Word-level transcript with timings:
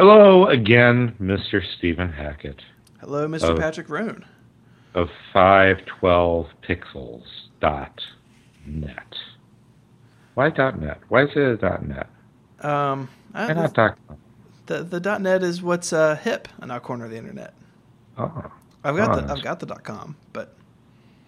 Hello 0.00 0.46
again, 0.46 1.14
Mr. 1.20 1.60
Stephen 1.76 2.10
Hackett 2.10 2.62
Hello, 3.00 3.28
Mr. 3.28 3.50
Oh. 3.50 3.56
Patrick 3.58 3.90
Rhone. 3.90 4.24
of 4.94 5.10
512pixels 5.34 7.24
dot 7.60 8.00
net. 8.64 9.14
Why 10.32 10.48
dot 10.48 10.80
net? 10.80 11.00
Why 11.10 11.24
is 11.24 11.30
it 11.36 11.38
a 11.42 11.56
dot 11.58 11.86
net? 11.86 12.06
Um, 12.60 13.10
I- 13.34 13.48
Why 13.48 13.52
not 13.52 13.74
dot 13.74 13.98
com? 14.08 14.16
the 14.64 14.84
the 14.84 15.00
dot 15.00 15.20
.net 15.20 15.42
is 15.42 15.60
what's 15.60 15.92
uh, 15.92 16.16
hip 16.16 16.48
in 16.62 16.70
our 16.70 16.80
corner 16.80 17.04
of 17.04 17.10
the 17.10 17.18
internet. 17.18 17.52
Oh, 18.16 18.50
I've 18.82 18.96
got 18.96 19.14
the 19.26 19.30
I've 19.30 19.42
got 19.42 19.60
the 19.60 19.66
dot 19.66 19.84
.com, 19.84 20.16
but 20.32 20.56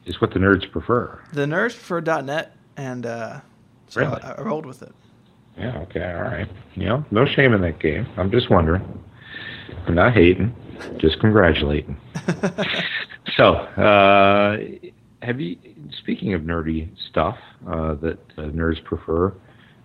it's 0.06 0.18
what 0.22 0.32
the 0.32 0.38
nerds 0.38 0.72
prefer. 0.72 1.20
the 1.34 1.44
nerds 1.44 1.74
prefer 1.74 2.00
dot 2.00 2.24
.net, 2.24 2.56
and 2.78 3.04
uh, 3.04 3.40
so 3.88 4.00
Really? 4.00 4.22
I, 4.22 4.32
I 4.32 4.40
rolled 4.40 4.64
with 4.64 4.80
it. 4.80 4.94
Yeah, 5.56 5.78
okay, 5.82 6.12
all 6.12 6.22
right. 6.22 6.48
You 6.74 6.86
know, 6.86 7.04
no 7.10 7.26
shame 7.26 7.52
in 7.52 7.60
that 7.62 7.78
game. 7.78 8.06
I'm 8.16 8.30
just 8.30 8.50
wondering. 8.50 8.82
I'm 9.86 9.94
not 9.94 10.14
hating, 10.14 10.54
just 10.98 11.20
congratulating. 11.20 11.96
So, 13.36 13.54
uh, 13.54 14.58
have 15.22 15.40
you? 15.40 15.56
Speaking 15.98 16.34
of 16.34 16.42
nerdy 16.42 16.88
stuff 17.10 17.36
uh, 17.66 17.94
that 17.94 18.18
uh, 18.36 18.42
nerds 18.42 18.82
prefer, 18.82 19.32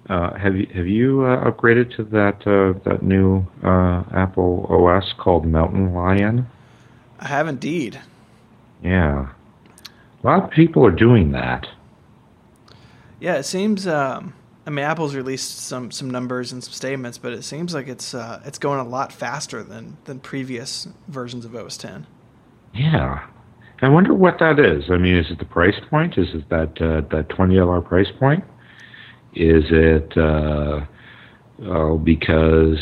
uh, 0.09 0.33
have 0.37 0.55
you 0.55 0.67
have 0.73 0.87
you 0.87 1.23
uh, 1.23 1.49
upgraded 1.49 1.95
to 1.97 2.03
that 2.05 2.45
uh, 2.47 2.77
that 2.89 3.03
new 3.03 3.45
uh, 3.63 4.03
Apple 4.13 4.65
OS 4.69 5.13
called 5.17 5.45
Mountain 5.45 5.93
Lion? 5.93 6.47
I 7.19 7.27
have 7.27 7.47
indeed. 7.47 8.01
Yeah, 8.83 9.29
a 10.23 10.27
lot 10.27 10.43
of 10.43 10.49
people 10.49 10.85
are 10.85 10.91
doing 10.91 11.31
that. 11.31 11.67
Yeah, 13.19 13.35
it 13.35 13.43
seems. 13.43 13.87
Um, 13.87 14.33
I 14.67 14.69
mean, 14.69 14.83
Apple's 14.83 15.15
released 15.15 15.59
some 15.59 15.91
some 15.91 16.09
numbers 16.09 16.51
and 16.51 16.61
some 16.61 16.73
statements, 16.73 17.17
but 17.17 17.31
it 17.31 17.43
seems 17.43 17.73
like 17.73 17.87
it's 17.87 18.13
uh, 18.13 18.41
it's 18.45 18.59
going 18.59 18.81
a 18.81 18.83
lot 18.83 19.13
faster 19.13 19.63
than 19.63 19.95
than 20.03 20.19
previous 20.19 20.89
versions 21.07 21.45
of 21.45 21.55
OS 21.55 21.77
10. 21.77 22.05
Yeah, 22.73 23.25
I 23.81 23.87
wonder 23.87 24.13
what 24.13 24.39
that 24.39 24.59
is. 24.59 24.91
I 24.91 24.97
mean, 24.97 25.15
is 25.15 25.31
it 25.31 25.39
the 25.39 25.45
price 25.45 25.79
point? 25.89 26.17
Is 26.17 26.27
it 26.33 26.49
that 26.49 26.81
uh, 26.81 27.07
that 27.15 27.29
twenty 27.29 27.55
dollar 27.55 27.79
price 27.79 28.11
point? 28.19 28.43
Is 29.35 29.63
it 29.69 30.17
uh, 30.17 30.81
oh, 31.65 31.97
because 31.97 32.77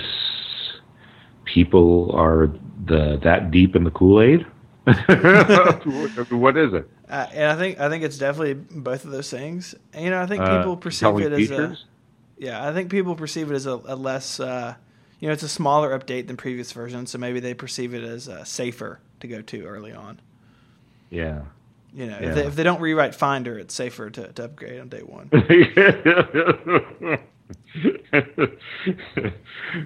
people 1.43 2.11
are 2.15 2.47
the 2.87 3.19
that 3.23 3.51
deep 3.51 3.75
in 3.75 3.83
the 3.83 3.91
Kool 3.91 4.23
Aid? 4.23 4.43
what 6.31 6.57
is 6.57 6.73
it? 6.73 6.89
Uh, 7.09 7.27
and 7.33 7.51
I 7.51 7.55
think 7.55 7.79
I 7.79 7.89
think 7.89 8.03
it's 8.03 8.17
definitely 8.17 8.53
both 8.55 9.05
of 9.05 9.11
those 9.11 9.29
things. 9.29 9.75
And, 9.93 10.03
you 10.05 10.09
know, 10.11 10.21
I 10.21 10.25
think 10.25 10.41
Uh, 10.41 10.57
people 10.59 10.77
perceive 10.77 11.19
it 11.19 11.31
as 11.33 11.51
a 11.51 11.77
yeah. 12.37 12.67
I 12.67 12.73
think 12.73 12.89
people 12.89 13.15
perceive 13.15 13.51
it 13.51 13.55
as 13.55 13.65
a, 13.67 13.79
a 13.85 13.95
less 13.95 14.39
uh, 14.39 14.75
you 15.19 15.27
know 15.27 15.33
it's 15.33 15.43
a 15.43 15.49
smaller 15.49 15.97
update 15.97 16.27
than 16.27 16.37
previous 16.37 16.71
versions, 16.71 17.11
so 17.11 17.17
maybe 17.17 17.39
they 17.39 17.53
perceive 17.53 17.93
it 17.93 18.03
as 18.03 18.27
uh, 18.27 18.43
safer 18.43 18.99
to 19.19 19.27
go 19.27 19.41
to 19.41 19.65
early 19.65 19.93
on. 19.93 20.19
Yeah. 21.09 21.43
You 21.93 22.07
know, 22.07 22.17
Yeah. 22.19 22.29
if, 22.29 22.35
they, 22.35 22.45
if 22.47 22.55
they 22.55 22.63
don't 22.63 22.81
rewrite 22.81 23.15
Finder, 23.15 23.57
it's 23.57 23.73
safer 23.73 24.09
to, 24.09 24.33
to 24.33 24.43
upgrade 24.45 24.81
on 24.81 24.89
day 24.89 24.99
one. 25.01 25.29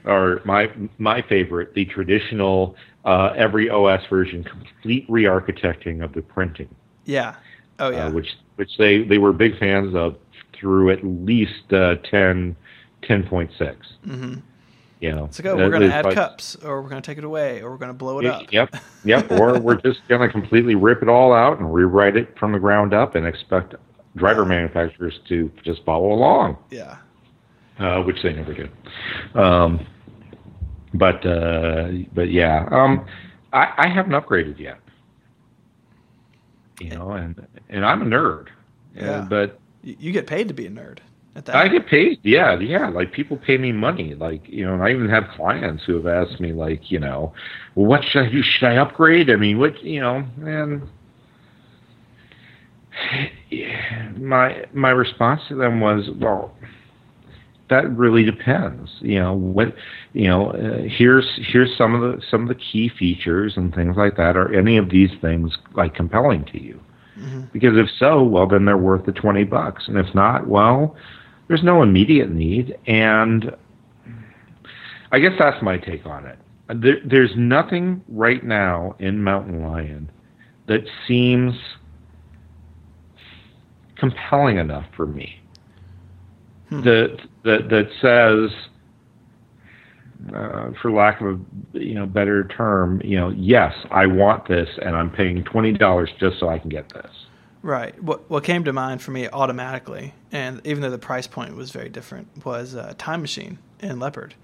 or 0.06 0.42
my 0.45 0.72
my 0.97 1.22
favorite, 1.22 1.73
the 1.73 1.86
traditional 1.86 2.75
uh, 3.06 3.34
every 3.36 3.70
OS 3.70 4.02
version 4.09 4.44
complete 4.44 5.06
re-architecting 5.09 6.03
of 6.03 6.14
the 6.14 6.22
printing, 6.22 6.73
Yeah. 7.09 7.35
Oh 7.79 7.89
yeah. 7.89 8.05
uh, 8.05 8.11
which 8.11 8.38
which 8.57 8.77
they, 8.77 9.03
they 9.03 9.17
were 9.17 9.33
big 9.33 9.57
fans 9.57 9.95
of 9.95 10.15
through 10.53 10.91
at 10.91 11.03
least 11.03 11.71
uh, 11.71 11.95
10, 12.09 12.55
10.6. 13.03 13.49
mm-hmm. 14.05 14.33
You 14.99 15.11
know, 15.16 15.23
It's 15.25 15.39
like, 15.39 15.45
oh, 15.45 15.55
we're 15.55 15.69
going 15.69 15.83
to 15.83 15.93
add 15.93 16.03
like- 16.03 16.16
CUPS, 16.16 16.57
or 16.57 16.81
we're 16.81 16.89
going 16.89 17.01
to 17.01 17.05
take 17.05 17.17
it 17.17 17.23
away, 17.23 17.61
or 17.61 17.71
we're 17.71 17.77
going 17.77 17.88
to 17.89 17.93
blow 17.93 18.19
it 18.19 18.25
up. 18.25 18.51
Yep, 18.51 18.75
yep. 19.05 19.31
or 19.39 19.57
we're 19.57 19.79
just 19.79 20.01
going 20.09 20.19
to 20.19 20.27
completely 20.29 20.75
rip 20.75 21.01
it 21.01 21.07
all 21.07 21.31
out 21.33 21.57
and 21.57 21.73
rewrite 21.73 22.17
it 22.17 22.38
from 22.38 22.51
the 22.51 22.59
ground 22.59 22.94
up 22.94 23.16
and 23.16 23.25
expect 23.25 23.75
driver 24.17 24.44
manufacturers 24.44 25.17
to 25.29 25.50
just 25.63 25.85
follow 25.85 26.11
along. 26.11 26.57
Yeah. 26.69 26.97
uh, 27.79 28.01
which 28.03 28.22
they 28.22 28.34
never 28.34 28.53
did. 28.53 28.69
Um, 29.35 29.88
but 30.94 31.25
uh, 31.25 31.91
but 32.13 32.29
yeah, 32.29 32.67
um, 32.69 33.05
I, 33.53 33.73
I 33.78 33.88
haven't 33.88 34.11
upgraded 34.11 34.59
yet. 34.59 34.79
You 36.79 36.90
know, 36.90 37.12
and 37.12 37.45
and 37.69 37.85
I'm 37.85 38.01
a 38.01 38.06
nerd. 38.06 38.47
Uh, 39.00 39.22
but 39.22 39.59
You, 39.84 40.12
get 40.12 40.28
paid 40.28 40.47
to 40.47 40.53
be 40.53 40.66
a 40.66 40.69
nerd. 40.69 41.00
At 41.35 41.45
that. 41.45 41.56
I 41.56 41.67
get 41.67 41.88
paid. 41.88 42.19
Yeah, 42.23 42.59
yeah. 42.59 42.90
Like 42.90 43.12
people 43.12 43.38
pay 43.38 43.57
me 43.57 43.72
money. 43.72 44.16
Like 44.16 44.47
you 44.47 44.66
know, 44.66 44.73
and 44.73 44.84
I 44.84 44.90
even 44.91 45.09
have 45.09 45.25
clients 45.35 45.84
who 45.85 45.95
have 45.95 46.07
asked 46.07 46.40
me, 46.40 46.53
like, 46.53 46.91
you 46.91 47.00
know, 47.00 47.34
well, 47.75 47.85
what 47.85 48.03
should 48.03 48.23
I 48.25 48.29
do? 48.29 48.41
Should 48.41 48.67
I 48.67 48.78
upgrade? 48.78 49.29
I 49.29 49.35
mean, 49.35 49.59
what 49.59 49.81
you 49.84 50.01
know, 50.01 50.25
and 50.45 50.90
my 54.17 54.66
my 54.73 54.90
response 54.90 55.41
to 55.50 55.56
them 55.56 55.79
was, 55.79 56.09
well, 56.17 56.53
that 57.69 57.90
really 57.96 58.24
depends. 58.24 58.90
You 59.02 59.19
know, 59.19 59.34
what 59.34 59.75
you 60.13 60.28
know. 60.28 60.52
Uh, 60.52 60.84
here's 60.88 61.28
here's 61.38 61.75
some 61.78 61.96
of 61.96 62.02
the 62.02 62.22
some 62.30 62.44
of 62.44 62.47
the 62.47 62.56
key 62.56 62.90
features 62.90 63.53
and 63.56 63.74
things 63.74 63.96
like 63.97 64.18
that. 64.18 64.35
Are 64.35 64.53
any 64.53 64.78
of 64.78 64.90
these 64.90 65.12
things 65.22 65.57
like 65.75 65.94
compelling 65.96 66.46
to 66.46 66.62
you? 66.62 66.79
Mhm. 67.19 67.52
Because 67.52 67.78
if 67.78 67.90
so, 67.97 68.24
well, 68.24 68.47
then 68.47 68.66
they're 68.66 68.78
worth 68.78 69.06
the 69.06 69.12
20 69.12 69.44
bucks. 69.44 69.88
And 69.88 69.97
if 69.97 70.13
not, 70.16 70.47
well, 70.47 70.96
there's 71.47 71.63
no 71.63 71.81
immediate 71.84 72.31
need. 72.31 72.78
And 72.88 73.52
I 75.12 75.19
guess 75.19 75.34
that's 75.38 75.62
my 75.62 75.78
take 75.78 76.06
on 76.06 76.25
it. 76.25 76.38
There, 76.69 76.97
there's 77.03 77.35
nothing 77.35 78.02
right 78.08 78.44
now 78.44 78.96
in 79.00 79.24
Mountain 79.24 79.63
Lion 79.63 80.09
that 80.68 80.88
seems 81.08 81.56
compelling 83.97 84.58
enough 84.58 84.85
for 84.96 85.06
me. 85.06 85.41
Hmm. 86.69 86.81
That, 86.81 87.18
that, 87.44 87.69
that 87.69 87.90
says, 88.02 88.52
uh, 90.34 90.72
for 90.81 90.91
lack 90.91 91.22
of 91.22 91.40
a 91.74 91.80
you 91.80 91.96
know 91.96 92.06
better 92.06 92.47
term, 92.47 93.02
you 93.03 93.18
know, 93.18 93.30
yes, 93.30 93.74
I 93.90 94.06
want 94.06 94.47
this, 94.47 94.69
and 94.81 94.96
I'm 94.96 95.09
paying 95.09 95.44
twenty 95.44 95.72
dollars 95.72 96.09
just 96.19 96.40
so 96.40 96.50
I 96.50 96.59
can 96.59 96.69
get 96.69 96.90
this. 96.94 97.12
Right. 97.62 98.02
What 98.03 98.29
what 98.29 98.44
came 98.44 98.63
to 98.66 98.74
mind 98.74 99.02
for 99.02 99.12
me 99.12 99.28
automatically, 99.29 100.13
and 100.31 100.62
even 100.66 100.81
though 100.81 100.90
the 100.90 100.97
price 100.97 101.28
point 101.28 101.56
was 101.56 101.72
very 101.72 101.90
different, 101.90 102.46
was 102.46 102.75
uh, 102.75 102.94
Time 102.97 103.22
Machine 103.22 103.59
and 103.79 104.00
Leopard. 104.00 104.35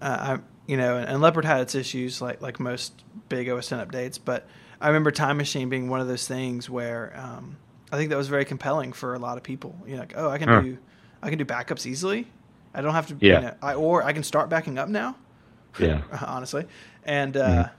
Uh, 0.00 0.36
I 0.38 0.38
you 0.66 0.76
know, 0.76 0.96
and, 0.96 1.08
and 1.08 1.20
Leopard 1.20 1.44
had 1.44 1.60
its 1.62 1.74
issues 1.74 2.20
like 2.22 2.40
like 2.40 2.60
most 2.60 2.92
big 3.28 3.48
OS 3.48 3.68
10 3.68 3.86
updates, 3.86 4.18
but 4.22 4.46
I 4.80 4.88
remember 4.88 5.10
Time 5.10 5.36
Machine 5.36 5.68
being 5.68 5.88
one 5.88 6.00
of 6.00 6.08
those 6.08 6.26
things 6.28 6.68
where 6.70 7.12
um, 7.16 7.56
I 7.90 7.96
think 7.96 8.10
that 8.10 8.16
was 8.16 8.28
very 8.28 8.44
compelling 8.44 8.92
for 8.92 9.14
a 9.14 9.18
lot 9.18 9.36
of 9.36 9.42
people. 9.42 9.76
You 9.86 9.94
know, 9.94 10.00
like 10.00 10.14
oh, 10.16 10.28
I 10.28 10.38
can 10.38 10.48
Huh. 10.48 10.60
do 10.60 10.78
I 11.22 11.28
can 11.30 11.38
do 11.38 11.44
backups 11.44 11.86
easily. 11.86 12.26
I 12.74 12.80
don't 12.82 12.94
have 12.94 13.06
to. 13.08 13.16
Yeah. 13.20 13.34
You 13.34 13.40
know, 13.46 13.54
I 13.62 13.74
or 13.74 14.02
I 14.02 14.12
can 14.12 14.22
start 14.22 14.48
backing 14.48 14.78
up 14.78 14.88
now. 14.88 15.16
Yeah. 15.78 16.02
honestly, 16.26 16.66
and 17.04 17.34
uh, 17.36 17.48
Mhm. 17.48 17.70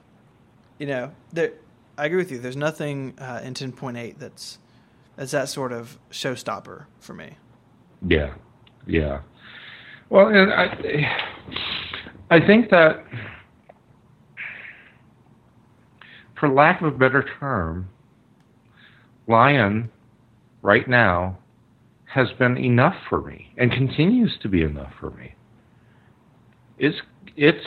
you 0.79 0.87
know, 0.87 1.11
there. 1.31 1.51
I 1.95 2.05
agree 2.07 2.17
with 2.17 2.31
you. 2.31 2.39
There's 2.39 2.55
nothing 2.57 3.13
uh, 3.19 3.41
in 3.43 3.53
10.8 3.53 4.17
that's 4.17 4.57
that's 5.15 5.31
that 5.31 5.47
sort 5.49 5.71
of 5.71 5.99
showstopper 6.09 6.85
for 6.99 7.13
me. 7.13 7.37
Yeah, 8.07 8.33
yeah. 8.87 9.19
Well, 10.09 10.27
and 10.29 10.51
I, 10.51 11.15
I 12.31 12.39
think 12.39 12.71
that, 12.71 13.05
for 16.35 16.49
lack 16.49 16.81
of 16.81 16.87
a 16.87 16.97
better 16.97 17.23
term, 17.39 17.89
Lion, 19.27 19.91
right 20.63 20.87
now, 20.87 21.37
has 22.13 22.27
been 22.37 22.57
enough 22.57 22.95
for 23.09 23.21
me 23.21 23.51
and 23.57 23.71
continues 23.71 24.37
to 24.43 24.47
be 24.47 24.61
enough 24.61 24.91
for 24.99 25.09
me. 25.11 25.33
It's 26.77 26.97
it's 27.35 27.65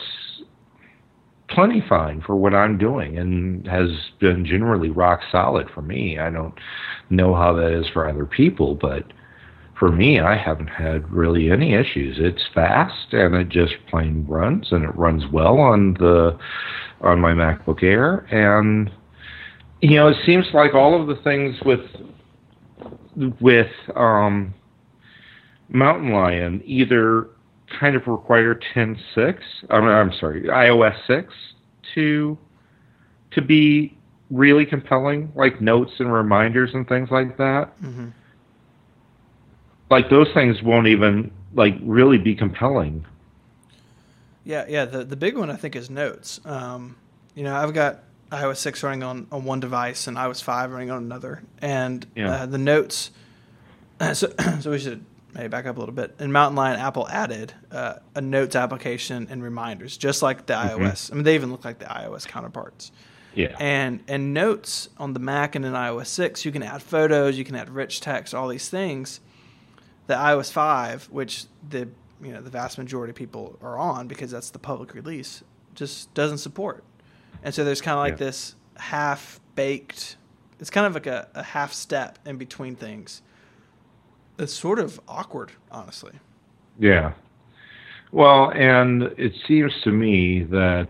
plenty 1.49 1.83
fine 1.87 2.21
for 2.21 2.35
what 2.35 2.53
I'm 2.53 2.77
doing 2.77 3.17
and 3.17 3.67
has 3.67 3.89
been 4.19 4.45
generally 4.45 4.89
rock 4.89 5.19
solid 5.31 5.69
for 5.73 5.81
me. 5.81 6.17
I 6.17 6.29
don't 6.29 6.53
know 7.09 7.35
how 7.35 7.53
that 7.53 7.73
is 7.73 7.87
for 7.91 8.07
other 8.07 8.25
people, 8.25 8.75
but 8.75 9.03
for 9.77 9.91
me, 9.91 10.19
I 10.19 10.37
haven't 10.37 10.67
had 10.69 11.11
really 11.11 11.51
any 11.51 11.73
issues. 11.73 12.17
It's 12.17 12.43
fast 12.53 13.11
and 13.11 13.35
it 13.35 13.49
just 13.49 13.73
plain 13.89 14.25
runs 14.27 14.71
and 14.71 14.85
it 14.85 14.95
runs 14.95 15.23
well 15.31 15.59
on 15.59 15.95
the 15.95 16.37
on 17.01 17.19
my 17.19 17.33
MacBook 17.33 17.83
Air 17.83 18.25
and 18.31 18.89
you 19.81 19.95
know, 19.95 20.07
it 20.07 20.17
seems 20.25 20.45
like 20.53 20.73
all 20.73 20.99
of 20.99 21.07
the 21.07 21.21
things 21.21 21.55
with 21.65 21.81
with 23.41 23.71
um 23.95 24.53
Mountain 25.69 26.11
Lion 26.13 26.61
either 26.65 27.27
kind 27.79 27.95
of 27.95 28.07
require 28.07 28.55
10.6, 28.73 29.39
I'm, 29.69 29.83
I'm 29.83 30.13
sorry, 30.19 30.43
iOS 30.43 30.95
6 31.07 31.33
to 31.95 32.37
to 33.31 33.41
be 33.41 33.97
really 34.31 34.65
compelling, 34.65 35.31
like 35.35 35.61
notes 35.61 35.91
and 35.99 36.11
reminders 36.11 36.73
and 36.73 36.87
things 36.87 37.09
like 37.11 37.37
that 37.37 37.73
hmm 37.81 38.09
like 39.89 40.09
those 40.09 40.27
things 40.33 40.61
won't 40.63 40.87
even 40.87 41.31
like 41.53 41.75
really 41.81 42.17
be 42.17 42.35
compelling 42.35 43.05
Yeah, 44.43 44.65
yeah. 44.69 44.85
The 44.85 45.03
the 45.03 45.15
big 45.15 45.37
one 45.37 45.49
I 45.49 45.55
think 45.55 45.75
is 45.75 45.89
notes. 45.89 46.39
Um, 46.45 46.95
you 47.35 47.43
know, 47.43 47.55
I've 47.55 47.73
got 47.73 48.03
iOS 48.31 48.57
six 48.57 48.83
running 48.83 49.03
on, 49.03 49.27
on 49.31 49.43
one 49.45 49.59
device 49.59 50.07
and 50.07 50.17
iOS 50.17 50.43
five 50.43 50.71
running 50.71 50.91
on 50.91 51.03
another, 51.03 51.41
and 51.61 52.05
Yeah. 52.15 52.31
uh, 52.31 52.45
the 52.45 52.57
notes. 52.57 53.11
So, 54.13 54.31
so 54.59 54.69
we 54.69 54.77
should 54.77 55.03
maybe 55.33 55.47
back 55.47 55.65
up 55.65 55.75
a 55.75 55.79
little 55.79 55.95
bit. 55.95 56.13
In 56.19 56.31
Mountain 56.31 56.55
Lion, 56.55 56.79
Apple 56.79 57.07
added 57.09 57.51
uh, 57.71 57.95
a 58.13 58.21
notes 58.21 58.55
application 58.55 59.27
and 59.31 59.41
reminders, 59.41 59.97
just 59.97 60.21
like 60.21 60.45
the 60.45 60.53
iOS. 60.53 61.11
I 61.11 61.15
mean, 61.15 61.23
they 61.23 61.33
even 61.33 61.51
look 61.51 61.65
like 61.65 61.79
the 61.79 61.85
iOS 61.85 62.27
counterparts. 62.27 62.91
Yeah. 63.33 63.55
And 63.59 64.03
and 64.07 64.35
notes 64.35 64.89
on 64.99 65.13
the 65.13 65.19
Mac 65.19 65.55
and 65.55 65.65
in 65.65 65.73
iOS 65.73 66.07
six, 66.07 66.45
you 66.45 66.51
can 66.51 66.61
add 66.61 66.83
photos, 66.83 67.39
you 67.39 67.43
can 67.43 67.55
add 67.55 67.69
rich 67.71 67.99
text, 67.99 68.35
all 68.35 68.47
these 68.47 68.69
things. 68.69 69.19
The 70.05 70.13
iOS 70.13 70.51
five, 70.51 71.05
which 71.11 71.45
the 71.67 71.87
you 72.21 72.33
know 72.33 72.41
the 72.41 72.49
vast 72.51 72.77
majority 72.77 73.09
of 73.11 73.15
people 73.15 73.57
are 73.63 73.77
on 73.79 74.07
because 74.07 74.29
that's 74.29 74.51
the 74.51 74.59
public 74.59 74.93
release, 74.93 75.43
just 75.73 76.13
doesn't 76.13 76.37
support. 76.37 76.83
And 77.43 77.53
so 77.53 77.63
there's 77.63 77.81
kind 77.81 77.93
of 77.97 77.99
like 77.99 78.13
Yeah. 78.19 78.25
this 78.27 78.55
half 78.77 79.39
baked. 79.55 80.17
It's 80.59 80.69
kind 80.69 80.85
of 80.87 80.93
like 80.93 81.07
a, 81.07 81.27
a 81.35 81.43
half 81.43 81.73
step 81.73 82.17
in 82.25 82.37
between 82.37 82.75
things. 82.75 83.21
It's 84.39 84.53
sort 84.53 84.79
of 84.79 84.99
awkward, 85.07 85.51
honestly. 85.71 86.13
Yeah. 86.79 87.13
Well, 88.11 88.51
and 88.51 89.03
it 89.17 89.33
seems 89.47 89.73
to 89.83 89.91
me 89.91 90.43
that, 90.43 90.89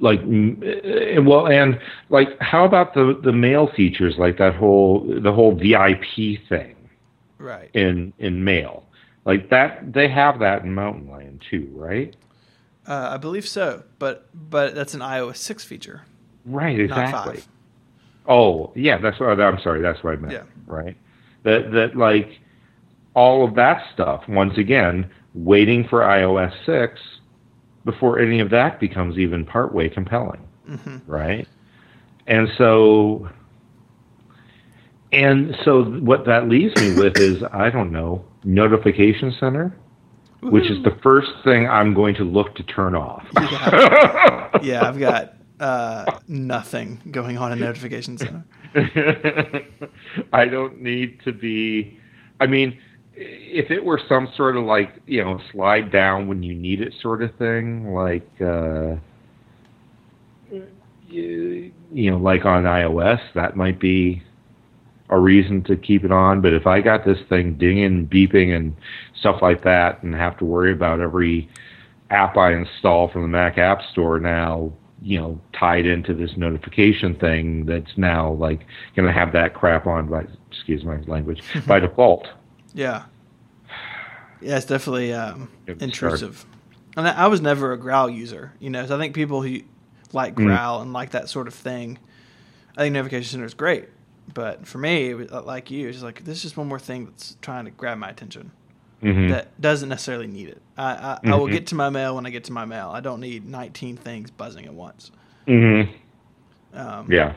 like, 0.00 0.20
eh, 0.22 1.18
well, 1.18 1.46
and 1.48 1.78
like, 2.10 2.38
how 2.40 2.64
about 2.64 2.94
the 2.94 3.18
the 3.22 3.32
mail 3.32 3.68
features, 3.68 4.16
like 4.18 4.38
that 4.38 4.54
whole 4.54 5.00
the 5.20 5.32
whole 5.32 5.54
VIP 5.54 6.36
thing 6.48 6.74
Right. 7.38 7.70
in 7.74 8.12
in 8.18 8.42
mail, 8.44 8.84
like 9.24 9.50
that 9.50 9.92
they 9.92 10.08
have 10.08 10.38
that 10.40 10.64
in 10.64 10.74
Mountain 10.74 11.08
Lion 11.10 11.38
too, 11.50 11.70
right? 11.74 12.14
Uh, 12.86 13.10
I 13.12 13.16
believe 13.16 13.46
so, 13.48 13.82
but 13.98 14.28
but 14.34 14.74
that's 14.74 14.94
an 14.94 15.00
iOS 15.00 15.36
six 15.36 15.64
feature, 15.64 16.02
Right. 16.44 16.78
Exactly. 16.78 17.42
Oh, 18.26 18.72
yeah. 18.74 18.98
That's 18.98 19.18
what 19.18 19.40
I'm 19.40 19.58
sorry. 19.60 19.80
That's 19.80 20.02
what 20.04 20.14
I 20.14 20.16
meant. 20.16 20.32
Yeah. 20.32 20.42
Right. 20.66 20.96
That 21.44 21.72
that 21.72 21.96
like 21.96 22.38
all 23.14 23.44
of 23.46 23.54
that 23.54 23.82
stuff. 23.92 24.28
Once 24.28 24.58
again, 24.58 25.10
waiting 25.34 25.86
for 25.88 26.00
iOS 26.00 26.52
six 26.66 27.00
before 27.84 28.18
any 28.18 28.40
of 28.40 28.50
that 28.50 28.80
becomes 28.80 29.18
even 29.18 29.44
partway 29.44 29.88
compelling. 29.88 30.46
hmm 30.66 30.98
Right. 31.06 31.48
And 32.26 32.48
so. 32.58 33.28
And 35.12 35.56
so 35.64 35.84
what 35.84 36.24
that 36.26 36.48
leaves 36.48 36.74
me 36.80 36.94
with 36.94 37.16
is 37.18 37.42
I 37.52 37.70
don't 37.70 37.92
know 37.92 38.24
notification 38.42 39.32
center, 39.38 39.72
which 40.50 40.70
is 40.70 40.82
the 40.84 40.96
first 41.02 41.30
thing 41.44 41.68
I'm 41.68 41.94
going 41.94 42.14
to 42.16 42.24
look 42.24 42.54
to 42.56 42.62
turn 42.64 42.94
off. 42.94 43.24
yeah, 44.62 44.86
I've 44.86 44.98
got 44.98 45.34
uh, 45.60 46.18
nothing 46.28 47.00
going 47.10 47.38
on 47.38 47.52
in 47.52 47.60
notification 47.60 48.18
center. 48.18 48.44
I 50.32 50.46
don't 50.46 50.80
need 50.80 51.20
to 51.24 51.32
be. 51.32 51.98
I 52.40 52.46
mean, 52.46 52.78
if 53.14 53.70
it 53.70 53.84
were 53.84 54.00
some 54.08 54.28
sort 54.36 54.56
of 54.56 54.64
like 54.64 54.90
you 55.06 55.24
know 55.24 55.40
slide 55.52 55.92
down 55.92 56.28
when 56.28 56.42
you 56.42 56.54
need 56.54 56.80
it 56.80 56.92
sort 57.00 57.22
of 57.22 57.34
thing, 57.36 57.94
like 57.94 58.28
uh, 58.40 58.96
you, 61.08 61.72
you 61.92 62.10
know, 62.10 62.18
like 62.18 62.44
on 62.44 62.64
iOS, 62.64 63.20
that 63.34 63.56
might 63.56 63.78
be 63.78 64.22
a 65.10 65.18
reason 65.18 65.62
to 65.64 65.76
keep 65.76 66.04
it 66.04 66.12
on. 66.12 66.40
But 66.40 66.52
if 66.52 66.66
I 66.66 66.80
got 66.80 67.04
this 67.04 67.18
thing 67.28 67.54
dinging, 67.54 68.06
beeping, 68.06 68.54
and 68.54 68.76
stuff 69.18 69.42
like 69.42 69.64
that, 69.64 70.02
and 70.02 70.14
have 70.14 70.38
to 70.38 70.44
worry 70.44 70.72
about 70.72 71.00
every 71.00 71.48
app 72.10 72.36
I 72.36 72.52
install 72.52 73.08
from 73.08 73.22
the 73.22 73.28
Mac 73.28 73.58
App 73.58 73.82
Store 73.92 74.18
now, 74.20 74.72
you 75.02 75.18
know, 75.20 75.40
tied 75.52 75.86
into 75.86 76.14
this 76.14 76.36
notification 76.36 77.14
thing 77.14 77.66
that's 77.66 77.96
now 77.96 78.32
like 78.32 78.66
going 78.96 79.06
to 79.06 79.12
have 79.12 79.32
that 79.32 79.54
crap 79.54 79.86
on 79.86 80.08
by, 80.08 80.24
excuse 80.50 80.84
my 80.84 80.98
language, 81.06 81.42
by 81.66 81.80
default. 81.80 82.26
Yeah, 82.72 83.04
yeah, 84.40 84.56
it's 84.56 84.66
definitely 84.66 85.12
um, 85.12 85.50
intrusive. 85.66 86.44
And 86.96 87.08
I 87.08 87.26
was 87.26 87.40
never 87.40 87.72
a 87.72 87.76
Growl 87.76 88.08
user, 88.08 88.52
you 88.60 88.70
know. 88.70 88.86
So 88.86 88.96
I 88.96 88.98
think 88.98 89.14
people 89.14 89.42
who 89.42 89.60
like 90.12 90.34
Mm. 90.34 90.46
Growl 90.46 90.80
and 90.80 90.92
like 90.92 91.10
that 91.10 91.28
sort 91.28 91.48
of 91.48 91.54
thing, 91.54 91.98
I 92.76 92.82
think 92.82 92.92
notification 92.94 93.30
center 93.30 93.44
is 93.44 93.54
great. 93.54 93.88
But 94.32 94.66
for 94.66 94.78
me, 94.78 95.12
was, 95.14 95.30
like 95.30 95.70
you, 95.70 95.88
it's 95.88 95.96
just 95.96 96.04
like 96.04 96.24
this 96.24 96.38
is 96.38 96.42
just 96.42 96.56
one 96.56 96.66
more 96.68 96.78
thing 96.78 97.06
that's 97.06 97.36
trying 97.42 97.66
to 97.66 97.70
grab 97.70 97.98
my 97.98 98.08
attention 98.08 98.50
hmm 99.02 99.28
that 99.28 99.60
doesn't 99.60 99.90
necessarily 99.90 100.26
need 100.26 100.48
it. 100.48 100.62
I 100.78 100.92
I, 100.92 101.18
I 101.32 101.34
will 101.36 101.46
Mhm. 101.48 101.52
get 101.52 101.66
to 101.68 101.74
my 101.74 101.90
mail 101.90 102.14
when 102.14 102.24
I 102.26 102.30
get 102.30 102.44
to 102.44 102.52
my 102.52 102.64
mail. 102.64 102.90
I 102.90 103.00
don't 103.00 103.20
need 103.20 103.46
19 103.46 103.96
things 103.98 104.30
buzzing 104.30 104.64
at 104.64 104.72
once. 104.74 105.10
hmm 105.46 105.82
Um, 106.72 107.10
Yeah. 107.12 107.36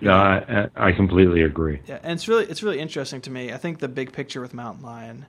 No, 0.00 0.14
I, 0.16 0.68
I 0.76 0.92
completely 0.92 1.42
agree. 1.42 1.80
Yeah, 1.86 1.98
and 2.02 2.12
it's 2.12 2.26
really 2.28 2.44
it's 2.46 2.62
really 2.62 2.78
interesting 2.80 3.20
to 3.22 3.30
me. 3.30 3.52
I 3.52 3.56
think 3.58 3.78
the 3.78 3.88
big 3.88 4.12
picture 4.12 4.40
with 4.40 4.52
Mountain 4.52 4.82
Lion 4.84 5.26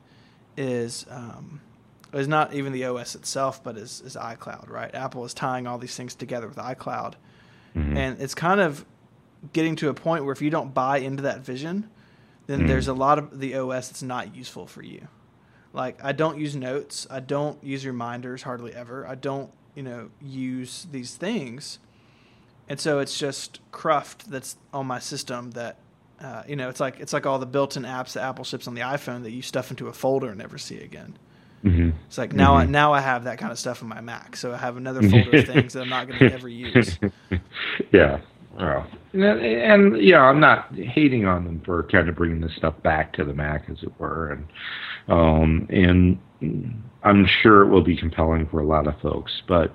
is 0.58 1.06
um, 1.10 1.62
is 2.14 2.28
not 2.28 2.54
even 2.54 2.74
the 2.74 2.86
OS 2.86 3.16
itself, 3.16 3.64
but 3.64 3.78
is, 3.78 4.02
is 4.06 4.16
iCloud. 4.16 4.70
Right? 4.70 4.94
Apple 4.96 5.24
is 5.26 5.34
tying 5.34 5.68
all 5.68 5.78
these 5.78 5.96
things 5.96 6.16
together 6.16 6.48
with 6.48 6.58
iCloud, 6.58 7.14
Mhm. 7.76 7.96
and 7.98 8.22
it's 8.22 8.34
kind 8.36 8.60
of 8.60 8.86
getting 9.54 9.76
to 9.78 9.90
a 9.90 9.94
point 9.94 10.24
where 10.26 10.34
if 10.34 10.42
you 10.42 10.50
don't 10.50 10.74
buy 10.74 10.98
into 10.98 11.24
that 11.24 11.40
vision, 11.42 11.90
then 12.48 12.62
Mhm. 12.62 12.68
there's 12.68 12.88
a 12.88 12.94
lot 12.94 13.18
of 13.20 13.40
the 13.40 13.56
OS 13.56 13.90
that's 13.90 14.04
not 14.04 14.36
useful 14.36 14.68
for 14.68 14.82
you. 14.84 15.08
Like 15.74 16.00
I 16.04 16.12
don't 16.12 16.38
use 16.40 16.56
notes, 16.56 17.06
I 17.10 17.20
don't 17.20 17.62
use 17.64 17.86
reminders 17.86 18.44
hardly 18.44 18.74
ever. 18.74 19.06
I 19.08 19.16
don't 19.16 19.52
you 19.76 19.84
know 19.84 20.10
use 20.22 20.88
these 20.92 21.16
things, 21.16 21.80
and 22.70 22.80
so 22.80 23.00
it's 23.00 23.18
just 23.18 23.60
cruft 23.72 24.30
that's 24.32 24.56
on 24.74 24.88
my 24.88 25.00
system 25.00 25.52
that. 25.52 25.78
Uh, 26.18 26.44
you 26.48 26.56
know, 26.56 26.70
it's 26.70 26.80
like 26.80 26.98
it's 27.02 27.12
like 27.12 27.26
all 27.26 27.38
the 27.40 27.46
built-in 27.46 27.84
apps 27.84 28.14
that 28.14 28.24
Apple 28.24 28.46
ships 28.46 28.70
on 28.70 28.74
the 28.74 28.80
iPhone 28.80 29.24
that 29.24 29.32
you 29.32 29.42
stuff 29.42 29.70
into 29.70 29.88
a 29.90 29.94
folder 29.94 30.30
and 30.30 30.38
never 30.38 30.58
see 30.58 30.80
again. 30.80 31.18
Mhm. 31.62 31.92
It's 32.08 32.18
like 32.18 32.32
now 32.32 32.56
I 32.56 32.66
Mhm. 32.66 32.70
now 32.70 32.94
I 32.94 33.02
have 33.02 33.26
that 33.26 33.38
kind 33.38 33.52
of 33.52 33.60
stuff 33.60 33.82
in 33.82 33.90
my 33.90 34.00
Mac, 34.00 34.38
so 34.38 34.54
I 34.54 34.58
have 34.58 34.78
another 34.78 35.02
folder 35.10 35.36
of 35.40 35.46
things 35.46 35.74
that 35.74 35.82
I'm 35.82 35.90
not 35.90 36.08
going 36.08 36.20
to 36.20 36.32
ever 36.32 36.48
use. 36.48 36.98
yeah. 37.92 38.22
Well, 38.58 38.88
and, 39.14 39.24
and 39.24 40.02
yeah, 40.02 40.22
I'm 40.22 40.40
not 40.40 40.74
hating 40.74 41.26
on 41.26 41.44
them 41.44 41.62
for 41.66 41.84
kind 41.84 42.08
of 42.08 42.16
bringing 42.16 42.40
this 42.40 42.56
stuff 42.56 42.74
back 42.84 43.14
to 43.14 43.26
the 43.26 43.34
Mac, 43.34 43.70
as 43.70 43.84
it 43.84 43.92
were, 44.00 44.32
and 44.32 44.48
um, 45.10 45.68
and 45.70 46.82
I'm 47.04 47.28
sure 47.42 47.64
it 47.64 47.70
will 47.70 47.84
be 47.84 47.98
compelling 47.98 48.48
for 48.48 48.62
a 48.62 48.66
lot 48.66 48.88
of 48.88 49.00
folks. 49.02 49.32
But 49.48 49.74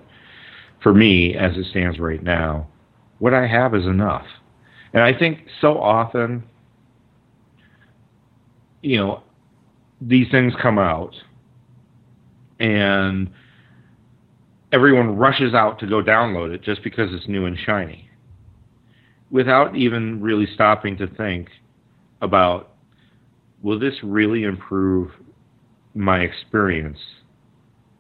for 0.83 0.95
me, 0.95 1.37
as 1.37 1.57
it 1.57 1.67
stands 1.71 1.99
right 1.99 2.23
now, 2.23 2.69
what 3.19 3.35
I 3.35 3.47
have 3.47 3.75
is 3.75 3.85
enough. 3.85 4.27
And 4.93 5.03
I 5.03 5.17
think 5.17 5.47
so 5.61 5.79
often, 5.79 6.43
you 8.83 8.97
know, 8.97 9.23
these 10.01 10.31
things 10.31 10.55
come 10.61 10.79
out, 10.79 11.15
and 12.59 13.31
everyone 14.73 15.17
rushes 15.17 15.53
out 15.53 15.79
to 15.81 15.87
go 15.87 16.03
download 16.03 16.55
it 16.55 16.63
just 16.63 16.83
because 16.83 17.13
it's 17.13 17.29
new 17.29 17.45
and 17.45 17.59
shiny 17.59 18.10
without 19.31 19.77
even 19.77 20.21
really 20.21 20.47
stopping 20.55 20.97
to 20.99 21.07
think 21.07 21.49
about 22.23 22.75
will 23.63 23.79
this 23.79 23.95
really 24.03 24.45
improve 24.45 25.11
my 25.95 26.21
experience 26.21 26.99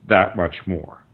that 0.08 0.36
much 0.36 0.56
more? 0.66 1.04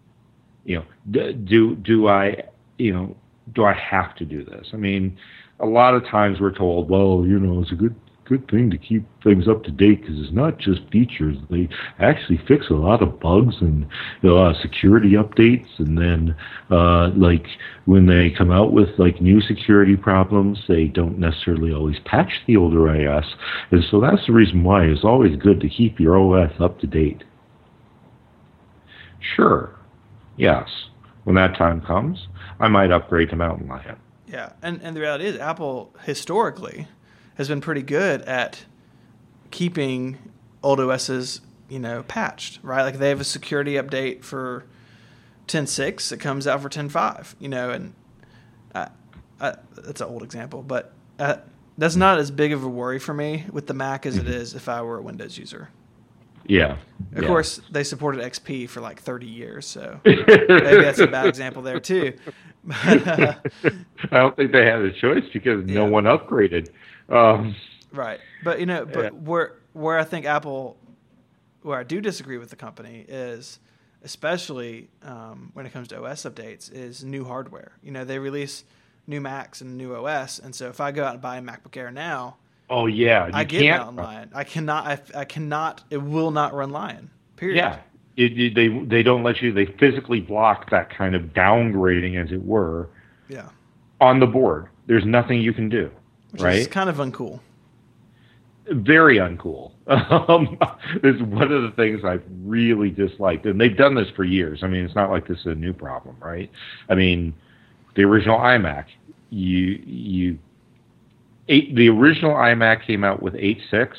You 0.64 0.78
know 0.78 0.85
do 1.11 1.76
do 1.76 2.08
i 2.08 2.42
you 2.78 2.92
know 2.92 3.16
do 3.54 3.64
i 3.64 3.75
have 3.75 4.14
to 4.16 4.25
do 4.25 4.44
this? 4.44 4.66
I 4.73 4.76
mean 4.76 5.16
a 5.61 5.66
lot 5.66 5.94
of 5.94 6.04
times 6.06 6.40
we're 6.40 6.56
told 6.56 6.90
well 6.90 7.25
you 7.26 7.38
know 7.38 7.62
it's 7.62 7.73
a 7.73 7.76
good 7.76 7.94
good 8.26 8.49
thing 8.50 8.71
to 8.71 8.78
keep 8.78 9.04
things 9.23 9.49
up 9.49 9.64
to 9.64 9.71
date 9.71 10.02
because 10.02 10.18
it's 10.21 10.33
not 10.33 10.59
just 10.59 10.80
features. 10.90 11.37
They 11.50 11.68
actually 11.99 12.40
fix 12.47 12.68
a 12.71 12.75
lot 12.75 13.02
of 13.02 13.18
bugs 13.21 13.56
and 13.61 13.87
a 14.23 14.26
lot 14.28 14.56
of 14.56 14.62
security 14.62 15.12
updates 15.12 15.66
and 15.78 15.97
then 15.99 16.37
uh, 16.71 17.09
like 17.16 17.47
when 17.85 18.06
they 18.06 18.30
come 18.30 18.50
out 18.50 18.73
with 18.73 18.90
like 18.99 19.21
new 19.21 19.40
security 19.40 19.97
problems 19.97 20.59
they 20.68 20.87
don't 20.87 21.18
necessarily 21.18 21.73
always 21.73 21.99
patch 22.04 22.42
the 22.47 22.56
older 22.56 22.88
OS 22.88 23.25
and 23.71 23.85
so 23.90 24.00
that's 24.00 24.26
the 24.26 24.33
reason 24.33 24.62
why 24.64 24.85
it's 24.85 25.04
always 25.04 25.37
good 25.37 25.61
to 25.61 25.68
keep 25.68 25.99
your 26.00 26.18
OS 26.18 26.52
up 26.61 26.78
to 26.80 26.87
date. 26.87 27.25
Sure. 29.21 29.75
Yes. 30.37 30.68
When 31.25 31.37
that 31.37 31.56
time 31.56 31.80
comes 31.80 32.26
I 32.59 32.68
might 32.68 32.90
upgrade 32.90 33.30
to 33.30 33.37
Mountain 33.37 33.68
Lion. 33.68 33.97
Yeah, 34.26 34.52
and 34.62 34.80
and 34.83 34.97
the 34.97 35.00
reality 35.00 35.26
is, 35.26 35.38
Apple 35.38 35.95
historically 36.02 36.88
has 37.37 37.49
been 37.49 37.61
pretty 37.61 37.83
good 37.83 38.23
at 38.23 38.64
keeping 39.50 40.19
old 40.62 40.81
OSs, 40.81 41.40
you 41.69 41.78
know, 41.78 42.02
patched. 42.02 42.59
Right, 42.62 42.83
like 42.83 42.99
they 42.99 43.09
have 43.09 43.21
a 43.21 43.25
security 43.25 43.75
update 43.75 44.25
for 44.25 44.64
10.6 45.49 46.09
that 46.09 46.19
comes 46.19 46.47
out 46.47 46.61
for 46.61 46.69
10.5. 46.69 47.35
You 47.38 47.49
know, 47.49 47.71
and 47.71 47.95
I, 48.75 48.88
I, 49.40 49.55
that's 49.76 50.00
an 50.00 50.09
old 50.09 50.23
example, 50.23 50.62
but 50.62 50.93
uh, 51.19 51.37
that's 51.78 51.97
not 51.97 52.19
as 52.19 52.31
big 52.31 52.52
of 52.52 52.64
a 52.64 52.69
worry 52.69 52.99
for 52.99 53.14
me 53.14 53.45
with 53.52 53.66
the 53.66 53.75
Mac 53.75 54.07
as 54.07 54.16
it 54.16 54.28
is 54.28 54.55
if 54.55 54.69
I 54.69 54.83
were 54.83 54.99
a 54.99 55.02
Windows 55.02 55.38
user. 55.38 55.71
Yeah. 56.49 56.76
Of 57.14 57.23
yeah. 57.23 57.28
course, 57.28 57.61
they 57.71 57.85
supported 57.85 58.21
XP 58.23 58.69
for 58.69 58.81
like 58.81 59.00
30 59.00 59.26
years, 59.26 59.66
so 59.66 60.00
maybe 60.05 60.23
that's 60.26 60.99
a 60.99 61.07
bad 61.07 61.26
example 61.26 61.62
there 61.62 61.81
too. 61.81 62.14
Uh, 62.71 63.35
I 64.11 64.19
don't 64.19 64.37
think 64.37 64.52
they 64.52 64.64
had 64.64 64.81
a 64.81 64.93
choice 64.93 65.25
because 65.33 65.66
no 65.66 65.85
one 65.85 66.05
upgraded. 66.05 66.69
Um, 67.08 67.54
right, 67.92 68.20
but 68.44 68.60
you 68.60 68.66
know, 68.66 68.84
but 68.84 69.04
Yeah. 69.04 69.08
where 69.10 69.54
where 69.72 69.98
I 69.98 70.04
think 70.04 70.26
Apple, 70.26 70.76
where 71.62 71.78
I 71.78 71.82
do 71.84 72.00
disagree 72.00 72.38
with 72.38 72.50
the 72.50 72.56
company 72.56 73.04
is, 73.08 73.58
especially 74.02 74.88
um, 75.02 75.50
when 75.54 75.66
it 75.66 75.72
comes 75.72 75.88
to 75.88 76.02
OS 76.02 76.22
updates, 76.25 76.72
is 76.72 77.04
new 77.04 77.25
hardware. 77.25 77.72
You 77.82 77.92
know, 77.92 78.04
they 78.04 78.18
release 78.18 78.64
new 79.06 79.20
Macs 79.20 79.60
and 79.60 79.76
new 79.76 79.94
OS, 79.94 80.38
and 80.38 80.54
so 80.54 80.68
if 80.68 80.80
I 80.80 80.90
go 80.92 81.04
out 81.04 81.12
and 81.12 81.22
buy 81.22 81.36
a 81.36 81.42
MacBook 81.42 81.76
Air 81.76 81.90
now, 81.90 82.36
oh 82.70 82.86
yeah, 82.86 83.26
you 83.26 83.32
I 83.34 83.44
get 83.44 83.60
can't. 83.62 83.82
Mountain 83.84 84.04
Lion. 84.04 84.30
I 84.34 84.44
cannot. 84.44 84.86
I, 84.86 85.20
I 85.20 85.25
cannot. 85.25 85.84
It 85.90 85.98
will 85.98 86.30
not 86.30 86.54
run 86.54 86.70
Lion. 86.70 87.10
Period. 87.36 87.56
Yeah, 87.58 87.78
it, 88.16 88.38
it- 88.38 88.54
they 88.54 88.68
they 88.68 89.02
don't 89.04 89.22
let 89.22 89.40
you. 89.42 89.52
They 89.52 89.66
physically 89.66 90.20
block 90.20 90.70
that 90.70 90.90
kind 90.90 91.14
of 91.14 91.22
downgrading, 91.34 92.20
as 92.20 92.32
it 92.32 92.42
were, 92.44 92.88
Yeah. 93.28 93.50
on 94.00 94.18
the 94.20 94.26
board. 94.26 94.68
There's 94.86 95.04
nothing 95.04 95.40
you 95.40 95.52
can 95.52 95.68
do. 95.68 95.90
Which 96.37 96.45
right? 96.45 96.59
is 96.59 96.66
kind 96.69 96.88
of 96.90 96.97
uncool. 96.97 97.40
very 98.69 99.16
uncool. 99.19 99.73
Um, 99.88 100.59
this 101.02 101.14
is 101.14 101.23
one 101.23 101.52
of 101.52 101.62
the 101.62 101.71
things 101.76 102.05
I've 102.05 102.25
really 102.45 102.90
disliked, 102.90 103.47
and 103.47 103.61
they've 103.61 103.76
done 103.76 103.95
this 103.95 104.09
for 104.16 104.25
years. 104.25 104.61
I 104.62 104.66
mean, 104.66 104.85
it's 104.85 104.95
not 104.97 105.11
like 105.11 105.28
this 105.28 105.38
is 105.40 105.47
a 105.47 105.55
new 105.55 105.73
problem, 105.73 106.16
right? 106.21 106.50
I 106.88 106.97
mean, 106.97 107.35
the 107.95 108.02
original 108.02 108.38
iMac, 108.38 108.87
you 109.31 109.81
you 109.87 110.38
eight, 111.49 111.75
the 111.76 111.88
original 111.88 112.33
iMac 112.35 112.85
came 112.85 113.05
out 113.05 113.23
with 113.23 113.37
eight 113.38 113.61
six. 113.71 113.97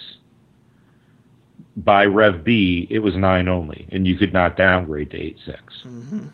By 1.78 2.06
Rev 2.06 2.44
B, 2.44 2.88
it 2.90 3.00
was 3.00 3.16
nine 3.16 3.48
only, 3.48 3.88
and 3.92 4.06
you 4.06 4.18
could 4.18 4.34
not 4.34 4.58
downgrade 4.58 5.12
to 5.12 5.18
eight 5.18 5.38
six. 5.46 5.62
hmm 5.84 6.28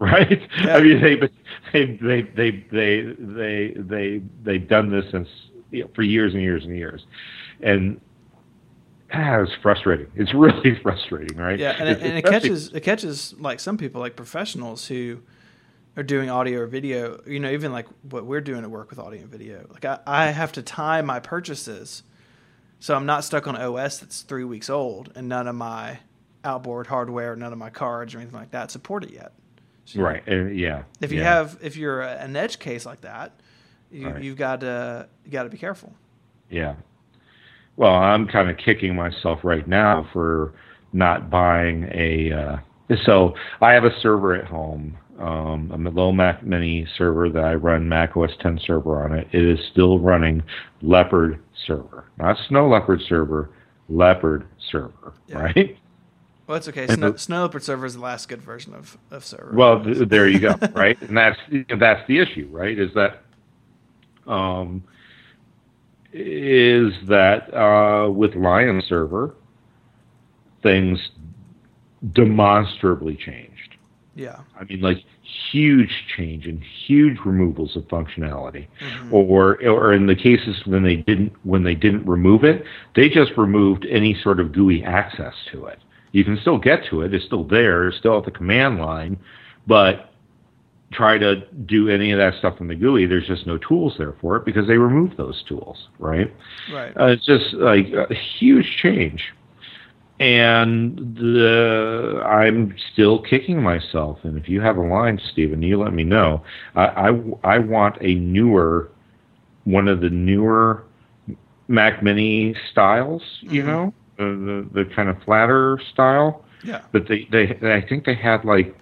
Right? 0.10 0.40
Yeah. 0.64 0.76
I 0.76 0.82
mean, 0.82 1.02
they 1.02 1.16
they 1.16 1.98
they 1.98 2.22
they 2.22 2.50
they 2.72 3.14
they 3.18 3.74
they 3.76 4.22
they've 4.42 4.66
done 4.66 4.90
this 4.90 5.04
since 5.10 5.28
you 5.70 5.82
know, 5.82 5.90
for 5.94 6.00
years 6.00 6.32
and 6.32 6.42
years 6.42 6.64
and 6.64 6.74
years, 6.74 7.04
and 7.60 8.00
ah, 9.12 9.40
it's 9.42 9.52
frustrating. 9.60 10.06
It's 10.14 10.32
really 10.34 10.80
frustrating, 10.82 11.36
right? 11.36 11.58
Yeah, 11.58 11.76
and 11.78 11.86
it, 11.86 12.00
and 12.00 12.16
it 12.16 12.24
catches 12.24 12.68
it 12.72 12.80
catches 12.80 13.34
like 13.38 13.60
some 13.60 13.76
people, 13.76 14.00
like 14.00 14.16
professionals 14.16 14.86
who 14.86 15.20
are 15.98 16.02
doing 16.02 16.30
audio 16.30 16.60
or 16.60 16.66
video. 16.66 17.20
You 17.26 17.38
know, 17.38 17.50
even 17.50 17.70
like 17.70 17.86
what 18.00 18.24
we're 18.24 18.40
doing 18.40 18.64
at 18.64 18.70
work 18.70 18.88
with 18.88 18.98
audio 18.98 19.20
and 19.20 19.30
video. 19.30 19.66
Like 19.70 19.84
I, 19.84 19.98
I 20.06 20.26
have 20.28 20.52
to 20.52 20.62
time 20.62 21.04
my 21.04 21.20
purchases, 21.20 22.04
so 22.78 22.94
I'm 22.94 23.04
not 23.04 23.22
stuck 23.22 23.46
on 23.46 23.54
OS 23.54 23.98
that's 23.98 24.22
three 24.22 24.44
weeks 24.44 24.70
old, 24.70 25.12
and 25.14 25.28
none 25.28 25.46
of 25.46 25.56
my 25.56 25.98
outboard 26.42 26.86
hardware, 26.86 27.36
none 27.36 27.52
of 27.52 27.58
my 27.58 27.68
cards 27.68 28.14
or 28.14 28.18
anything 28.18 28.38
like 28.38 28.52
that 28.52 28.70
support 28.70 29.04
it 29.04 29.10
yet. 29.12 29.34
So 29.94 30.02
right? 30.02 30.22
uh, 30.28 30.34
yeah. 30.46 30.82
If 31.00 31.10
you 31.12 31.18
yeah. 31.18 31.24
have, 31.34 31.58
if 31.62 31.76
you're 31.76 32.02
a- 32.02 32.16
an 32.18 32.36
edge 32.36 32.58
case 32.58 32.86
like 32.86 33.00
that, 33.00 33.32
you, 33.90 34.08
Right. 34.08 34.22
you've 34.22 34.36
got 34.36 34.60
to 34.60 35.08
you 35.24 35.30
got 35.32 35.44
to 35.44 35.48
be 35.48 35.58
careful. 35.58 35.92
Yeah. 36.48 36.74
Well, 37.76 37.94
I'm 37.94 38.26
kind 38.28 38.50
of 38.50 38.56
kicking 38.56 38.94
myself 38.94 39.40
right 39.42 39.66
now 39.66 40.06
for 40.12 40.52
not 40.92 41.30
buying 41.30 41.88
a. 41.92 42.32
Uh, 42.32 42.56
so 43.04 43.34
I 43.60 43.72
have 43.72 43.84
a 43.84 43.98
server 44.00 44.34
at 44.34 44.44
home, 44.44 44.96
um, 45.18 45.70
a 45.86 45.90
low 45.90 46.12
Mac 46.12 46.42
Mini 46.44 46.86
server 46.98 47.28
that 47.30 47.44
I 47.44 47.54
run 47.54 47.88
Mac 47.88 48.16
OS 48.16 48.32
10 48.40 48.58
server 48.66 49.02
on 49.04 49.12
it. 49.16 49.28
It 49.32 49.44
is 49.44 49.58
still 49.72 49.98
running 49.98 50.42
Leopard 50.82 51.38
server, 51.66 52.04
not 52.18 52.36
Snow 52.48 52.68
Leopard 52.68 53.00
server, 53.08 53.50
Leopard 53.88 54.44
server, 54.70 55.12
Yeah. 55.28 55.38
right? 55.42 55.76
Well, 56.50 56.56
it's 56.56 56.66
okay. 56.66 56.88
Snow, 56.88 57.14
Snow 57.14 57.42
Leopard 57.42 57.62
server 57.62 57.86
is 57.86 57.94
the 57.94 58.00
last 58.00 58.28
good 58.28 58.42
version 58.42 58.74
of 58.74 58.98
of 59.12 59.24
server. 59.24 59.52
Well, 59.54 59.84
th- 59.84 60.08
there 60.08 60.26
you 60.26 60.40
go, 60.40 60.56
right? 60.72 61.00
And 61.00 61.16
that's 61.16 61.38
that's 61.78 62.04
the 62.08 62.18
issue, 62.18 62.48
right? 62.50 62.76
Is 62.76 62.90
that 62.94 63.22
um, 64.26 64.82
is 66.12 66.92
that 67.06 67.54
uh, 67.54 68.10
with 68.10 68.34
Lion 68.34 68.82
Server, 68.88 69.36
things 70.64 70.98
demonstrably 72.14 73.14
changed. 73.14 73.76
yeah. 74.16 74.40
I 74.58 74.64
mean, 74.64 74.80
like 74.80 75.04
huge 75.52 75.92
change 76.16 76.46
and 76.48 76.60
huge 76.84 77.18
removals 77.24 77.76
of 77.76 77.84
functionality, 77.84 78.66
Mhm. 78.80 79.12
or 79.12 79.64
or 79.68 79.92
in 79.92 80.06
the 80.06 80.16
cases 80.16 80.66
when 80.66 80.82
they 80.82 80.96
didn't 80.96 81.32
when 81.44 81.62
they 81.62 81.76
didn't 81.76 82.04
remove 82.06 82.42
it, 82.42 82.64
they 82.96 83.08
just 83.08 83.36
removed 83.36 83.86
any 83.88 84.14
sort 84.20 84.40
of 84.40 84.50
GUI 84.50 84.82
access 84.82 85.34
to 85.52 85.66
it. 85.66 85.78
You 86.12 86.24
can 86.24 86.38
still 86.40 86.58
get 86.58 86.84
to 86.90 87.02
it; 87.02 87.14
it's 87.14 87.24
still 87.24 87.44
there, 87.44 87.88
it's 87.88 87.98
still 87.98 88.18
at 88.18 88.24
the 88.24 88.30
command 88.30 88.78
line, 88.78 89.18
but 89.66 90.12
try 90.92 91.18
to 91.18 91.36
do 91.66 91.88
any 91.88 92.10
of 92.10 92.18
that 92.18 92.34
stuff 92.38 92.60
in 92.60 92.66
the 92.66 92.74
GUI. 92.74 93.06
There's 93.06 93.26
just 93.26 93.46
no 93.46 93.58
tools 93.58 93.94
there 93.96 94.14
for 94.20 94.36
it 94.36 94.44
because 94.44 94.66
they 94.66 94.76
removed 94.76 95.16
those 95.16 95.42
tools, 95.44 95.88
right? 96.00 96.34
Right. 96.72 96.96
Uh, 96.98 97.06
it's 97.06 97.24
just 97.24 97.52
like 97.54 97.86
a 97.92 98.12
huge 98.14 98.76
change. 98.82 99.32
And 100.18 101.16
the, 101.16 102.22
I'm 102.26 102.74
still 102.92 103.22
kicking 103.22 103.62
myself. 103.62 104.18
And 104.22 104.36
if 104.36 104.48
you 104.48 104.60
have 104.60 104.76
a 104.76 104.82
line, 104.82 105.18
Stephen, 105.32 105.62
you 105.62 105.80
let 105.80 105.94
me 105.94 106.04
know. 106.04 106.42
I, 106.74 106.86
I, 107.08 107.20
I 107.44 107.58
want 107.58 107.96
a 108.02 108.16
newer, 108.16 108.90
one 109.64 109.88
of 109.88 110.00
the 110.02 110.10
newer 110.10 110.82
Mac 111.68 112.02
Mini 112.02 112.54
styles, 112.70 113.22
you 113.40 113.62
Mhm. 113.62 113.66
know, 113.66 113.94
the, 114.20 114.64
the, 114.72 114.84
the 114.84 114.94
kind 114.94 115.08
of 115.08 115.22
flatter 115.24 115.80
style. 115.92 116.44
yeah. 116.62 116.82
But 116.92 117.08
they, 117.08 117.26
they, 117.30 117.58
I 117.74 117.80
think 117.80 118.04
they 118.04 118.14
had 118.14 118.44
like 118.44 118.74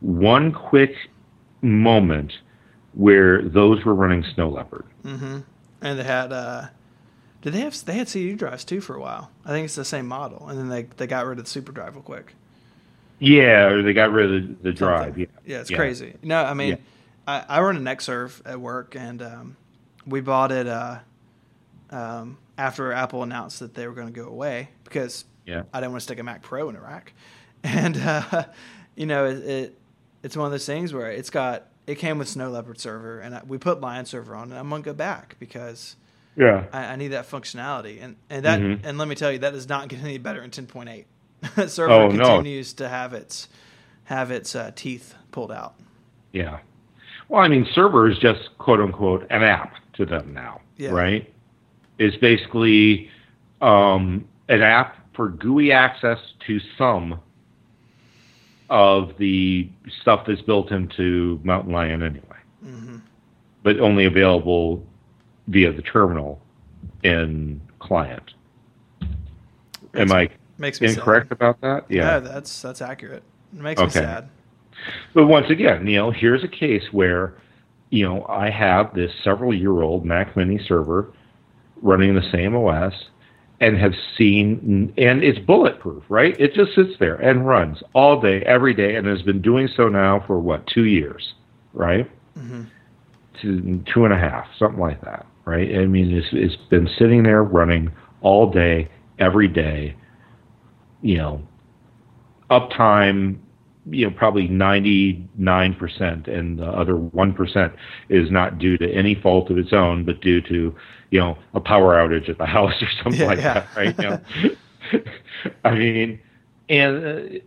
one 0.00 0.52
quick 0.52 0.94
moment 1.62 2.32
where 2.94 3.42
those 3.42 3.84
were 3.84 3.94
running 3.94 4.24
Snow 4.34 4.48
Leopard. 4.48 4.84
Mm-hmm. 5.04 5.40
And 5.82 5.98
they 5.98 6.04
had 6.04 6.32
uh, 6.32 6.66
did 7.42 7.52
they 7.52 7.60
have 7.60 7.84
they 7.84 7.94
had 7.94 8.08
CD 8.08 8.34
drives 8.34 8.64
too 8.64 8.80
for 8.80 8.96
a 8.96 9.00
while? 9.00 9.30
I 9.44 9.50
think 9.50 9.66
it's 9.66 9.74
the 9.74 9.84
same 9.84 10.06
model, 10.06 10.48
and 10.48 10.58
then 10.58 10.68
they 10.68 10.84
they 10.96 11.06
got 11.06 11.26
rid 11.26 11.38
of 11.38 11.44
the 11.44 11.50
super 11.50 11.72
drive 11.72 11.94
real 11.94 12.02
quick. 12.02 12.34
Yeah, 13.18 13.66
or 13.68 13.82
they 13.82 13.92
got 13.92 14.10
rid 14.12 14.32
of 14.34 14.48
the, 14.48 14.54
the 14.64 14.72
drive. 14.72 15.18
Yeah, 15.18 15.26
Yeah, 15.44 15.60
it's 15.60 15.70
Yeah. 15.70 15.76
crazy. 15.76 16.14
No, 16.22 16.42
I 16.44 16.54
mean, 16.54 16.68
Yeah. 16.70 16.76
I, 17.26 17.44
I 17.48 17.60
run 17.60 17.76
an 17.76 17.84
Xserve 17.84 18.40
at 18.44 18.60
work, 18.60 18.94
and 18.94 19.22
um, 19.22 19.56
we 20.06 20.20
bought 20.20 20.52
it 20.52 20.66
uh, 20.66 20.98
um, 21.90 22.36
after 22.58 22.92
Apple 22.92 23.22
announced 23.22 23.60
that 23.60 23.74
they 23.74 23.86
were 23.86 23.92
going 23.92 24.06
to 24.12 24.12
go 24.12 24.28
away 24.28 24.70
because 24.84 25.24
Yeah. 25.44 25.62
I 25.72 25.80
didn't 25.80 25.92
want 25.92 26.00
to 26.00 26.04
stick 26.04 26.18
a 26.18 26.22
Mac 26.22 26.42
Pro 26.42 26.68
in 26.68 26.76
a 26.76 26.80
rack, 26.80 27.12
and 27.64 27.96
uh, 27.96 28.44
you 28.94 29.06
know, 29.06 29.26
it, 29.26 29.36
it 29.44 29.78
it's 30.22 30.36
one 30.36 30.46
of 30.46 30.52
those 30.52 30.66
things 30.66 30.92
where 30.92 31.10
it's 31.10 31.30
got 31.30 31.68
it 31.86 31.96
came 31.96 32.18
with 32.18 32.28
Snow 32.28 32.50
Leopard 32.50 32.80
server, 32.80 33.20
and 33.20 33.34
I, 33.34 33.42
we 33.46 33.58
put 33.58 33.80
Lion 33.80 34.06
server 34.06 34.34
on, 34.34 34.50
and 34.50 34.58
I'm 34.58 34.68
gonna 34.68 34.82
go 34.82 34.92
back 34.94 35.36
because 35.38 35.96
Yeah. 36.36 36.64
I, 36.72 36.84
I 36.86 36.96
need 36.96 37.08
that 37.08 37.30
functionality, 37.30 38.02
and 38.02 38.16
and 38.30 38.44
that 38.44 38.60
Mhm. 38.60 38.80
and 38.84 38.98
let 38.98 39.06
me 39.08 39.14
tell 39.14 39.30
you, 39.30 39.38
that 39.40 39.52
does 39.52 39.68
not 39.68 39.88
get 39.88 40.02
any 40.02 40.18
better 40.18 40.42
in 40.42 40.50
10.8. 40.50 41.04
server 41.68 41.92
Oh, 41.92 42.08
no. 42.08 42.24
continues 42.24 42.72
to 42.74 42.88
have 42.88 43.12
its 43.14 43.48
have 44.04 44.30
its 44.30 44.54
uh, 44.56 44.70
teeth 44.74 45.14
pulled 45.32 45.52
out. 45.52 45.74
Yeah. 46.32 46.58
Well, 47.28 47.42
I 47.42 47.48
mean, 47.48 47.66
server 47.74 48.08
is 48.08 48.18
just 48.18 48.56
quote 48.58 48.80
unquote 48.80 49.26
an 49.30 49.42
app 49.42 49.74
to 49.94 50.06
them 50.06 50.32
now, 50.32 50.60
Yeah. 50.76 50.90
right? 50.90 51.32
It's 51.98 52.16
basically 52.16 53.10
um, 53.60 54.26
an 54.48 54.62
app 54.62 54.96
for 55.14 55.28
GUI 55.28 55.72
access 55.72 56.18
to 56.46 56.60
some 56.76 57.20
of 58.68 59.16
the 59.18 59.68
stuff 60.02 60.24
that's 60.26 60.42
built 60.42 60.70
into 60.70 61.40
Mountain 61.44 61.72
Lion 61.72 62.02
anyway, 62.02 62.22
hmm 62.62 62.96
but 63.62 63.80
only 63.80 64.04
available 64.04 64.86
via 65.48 65.72
the 65.72 65.82
terminal 65.82 66.40
in 67.02 67.60
client. 67.80 68.34
Am 69.94 70.12
I 70.12 70.30
Makes 70.58 70.80
me 70.80 70.88
incorrect 70.88 71.26
Sad. 71.28 71.32
about 71.32 71.60
that? 71.60 71.84
Yeah, 71.90 72.18
that's 72.18 72.62
that's 72.62 72.80
accurate. 72.80 73.22
It 73.52 73.60
makes 73.60 73.80
me 73.80 73.90
sad. 73.90 74.28
But 75.14 75.26
once 75.26 75.50
again, 75.50 75.86
you 75.86 75.96
know, 75.96 76.10
here's 76.10 76.44
a 76.44 76.48
case 76.48 76.84
where, 76.92 77.34
you 77.90 78.06
know, 78.08 78.24
I 78.26 78.50
have 78.50 78.94
this 78.94 79.10
several 79.22 79.52
year 79.54 79.82
old 79.82 80.04
Mac 80.04 80.36
Mini 80.36 80.58
server 80.66 81.12
running 81.82 82.14
the 82.14 82.28
same 82.32 82.54
OS 82.56 82.92
and 83.60 83.78
have 83.78 83.94
seen, 84.18 84.92
and 84.98 85.24
it's 85.24 85.38
bulletproof, 85.38 86.04
right? 86.08 86.38
It 86.38 86.52
just 86.54 86.74
sits 86.74 86.92
there 87.00 87.14
and 87.16 87.46
runs 87.46 87.82
all 87.94 88.20
day, 88.20 88.42
every 88.42 88.74
day, 88.74 88.96
and 88.96 89.06
has 89.06 89.22
been 89.22 89.40
doing 89.40 89.68
so 89.74 89.88
now 89.88 90.22
for 90.26 90.38
what, 90.38 90.66
two 90.66 90.84
years, 90.84 91.34
right? 91.72 92.10
hmm 92.34 92.64
Two, 93.40 93.82
two 93.92 94.06
and 94.06 94.14
a 94.14 94.18
half, 94.18 94.46
something 94.58 94.80
like 94.80 95.02
that, 95.02 95.26
right? 95.44 95.76
I 95.76 95.84
mean, 95.84 96.10
it's, 96.10 96.28
it's 96.32 96.56
been 96.70 96.88
sitting 96.98 97.22
there 97.22 97.42
running 97.42 97.92
all 98.22 98.50
day, 98.50 98.88
every 99.18 99.46
day, 99.46 99.94
you 101.02 101.18
know, 101.18 101.42
uptime, 102.50 103.38
you 103.90 104.06
know, 104.08 104.14
probably 104.16 104.48
99%, 104.48 106.28
and 106.28 106.58
the 106.58 106.66
other 106.66 106.94
1% 106.94 107.76
is 108.08 108.30
not 108.30 108.58
due 108.58 108.76
to 108.78 108.92
any 108.92 109.14
fault 109.14 109.50
of 109.50 109.58
its 109.58 109.72
own, 109.72 110.04
but 110.04 110.20
due 110.20 110.40
to, 110.42 110.74
you 111.10 111.20
know, 111.20 111.38
a 111.54 111.60
power 111.60 111.94
outage 111.96 112.28
at 112.28 112.38
the 112.38 112.46
house 112.58 112.74
or 112.82 112.88
something 113.02 113.26
Yeah, 113.26 113.26
like 113.26 113.40
yeah. 113.40 113.54
that, 113.54 113.68
right? 113.76 113.94
You 113.98 114.04
know? 114.10 114.20
I 115.64 115.74
mean, 115.74 116.20
and 116.68 117.06
uh, 117.06 117.38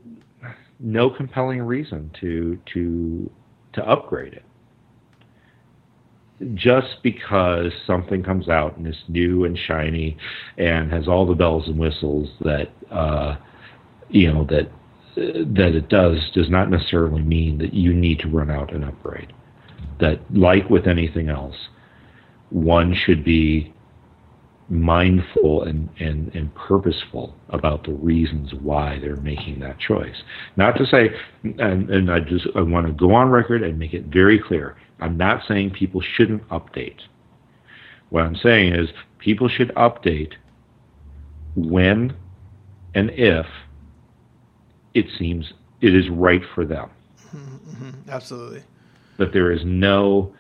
no 0.79 1.09
compelling 1.09 1.61
reason 1.61 2.11
to 2.21 2.59
to 2.73 3.29
to 3.73 3.85
upgrade 3.87 4.33
it. 4.33 4.43
Just 6.55 7.03
because 7.03 7.71
something 7.85 8.23
comes 8.23 8.47
out 8.47 8.77
and 8.77 8.87
is 8.87 8.95
new 9.09 9.43
and 9.43 9.57
shiny 9.57 10.17
and 10.57 10.89
has 10.91 11.07
all 11.07 11.25
the 11.25 11.33
bells 11.35 11.67
and 11.67 11.77
whistles 11.77 12.29
that 12.41 12.69
uh, 12.89 13.35
you 14.09 14.31
know 14.31 14.45
that 14.45 14.71
that 15.15 15.73
it 15.75 15.89
does 15.89 16.17
does 16.33 16.49
not 16.49 16.69
necessarily 16.69 17.21
mean 17.21 17.57
that 17.59 17.73
you 17.73 17.93
need 17.93 18.19
to 18.19 18.27
run 18.27 18.49
out 18.49 18.73
and 18.73 18.83
upgrade. 18.85 19.33
That, 19.99 20.19
like 20.33 20.69
with 20.69 20.87
anything 20.87 21.29
else, 21.29 21.55
one 22.49 22.93
should 22.93 23.23
be 23.23 23.73
mindful 24.69 25.63
and, 25.63 25.89
and, 25.99 26.33
and 26.35 26.53
purposeful 26.53 27.35
about 27.49 27.83
the 27.83 27.93
reasons 27.93 28.53
why 28.53 28.99
they're 28.99 29.15
making 29.17 29.59
that 29.59 29.79
choice. 29.79 30.15
Not 30.55 30.77
to 30.77 30.85
say, 30.85 31.09
and, 31.43 31.89
and 31.89 32.11
I 32.11 32.19
just 32.19 32.47
I 32.55 32.61
want 32.61 32.87
to 32.87 32.93
go 32.93 33.13
on 33.13 33.29
record 33.29 33.63
and 33.63 33.79
make 33.79 33.93
it 33.93 34.05
very 34.05 34.39
clear. 34.39 34.77
I'm 34.99 35.17
not 35.17 35.41
saying 35.47 35.71
people 35.71 36.01
shouldn't 36.01 36.47
update. 36.49 36.99
What 38.09 38.23
I'm 38.23 38.35
saying 38.35 38.73
is 38.73 38.89
people 39.17 39.49
should 39.49 39.69
update 39.75 40.33
when 41.55 42.15
and 42.93 43.09
if 43.11 43.45
it 44.93 45.05
seems 45.17 45.53
it 45.81 45.95
is 45.95 46.09
right 46.09 46.41
for 46.53 46.65
them. 46.65 46.89
Mm-hmm. 47.35 48.09
Absolutely. 48.09 48.63
That 49.17 49.33
there 49.33 49.51
is 49.51 49.61
no 49.65 50.33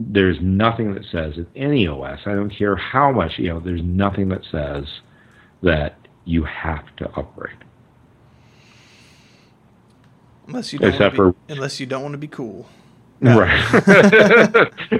there's 0.00 0.38
nothing 0.40 0.94
that 0.94 1.04
says 1.12 1.36
in 1.36 1.46
any 1.54 1.86
OS, 1.86 2.20
I 2.24 2.34
don't 2.34 2.50
care 2.50 2.74
how 2.74 3.12
much, 3.12 3.38
you 3.38 3.48
know, 3.48 3.60
there's 3.60 3.82
nothing 3.82 4.30
that 4.30 4.40
says 4.50 4.84
that 5.62 5.96
you 6.24 6.44
have 6.44 6.84
to 6.96 7.10
upgrade. 7.10 7.58
Unless 10.46 10.72
you 10.72 10.78
don't 10.78 10.88
Except 10.90 11.12
be, 11.12 11.16
for, 11.16 11.34
unless 11.48 11.78
you 11.78 11.86
don't 11.86 12.02
want 12.02 12.12
to 12.12 12.18
be 12.18 12.28
cool. 12.28 12.66
No. 13.20 13.38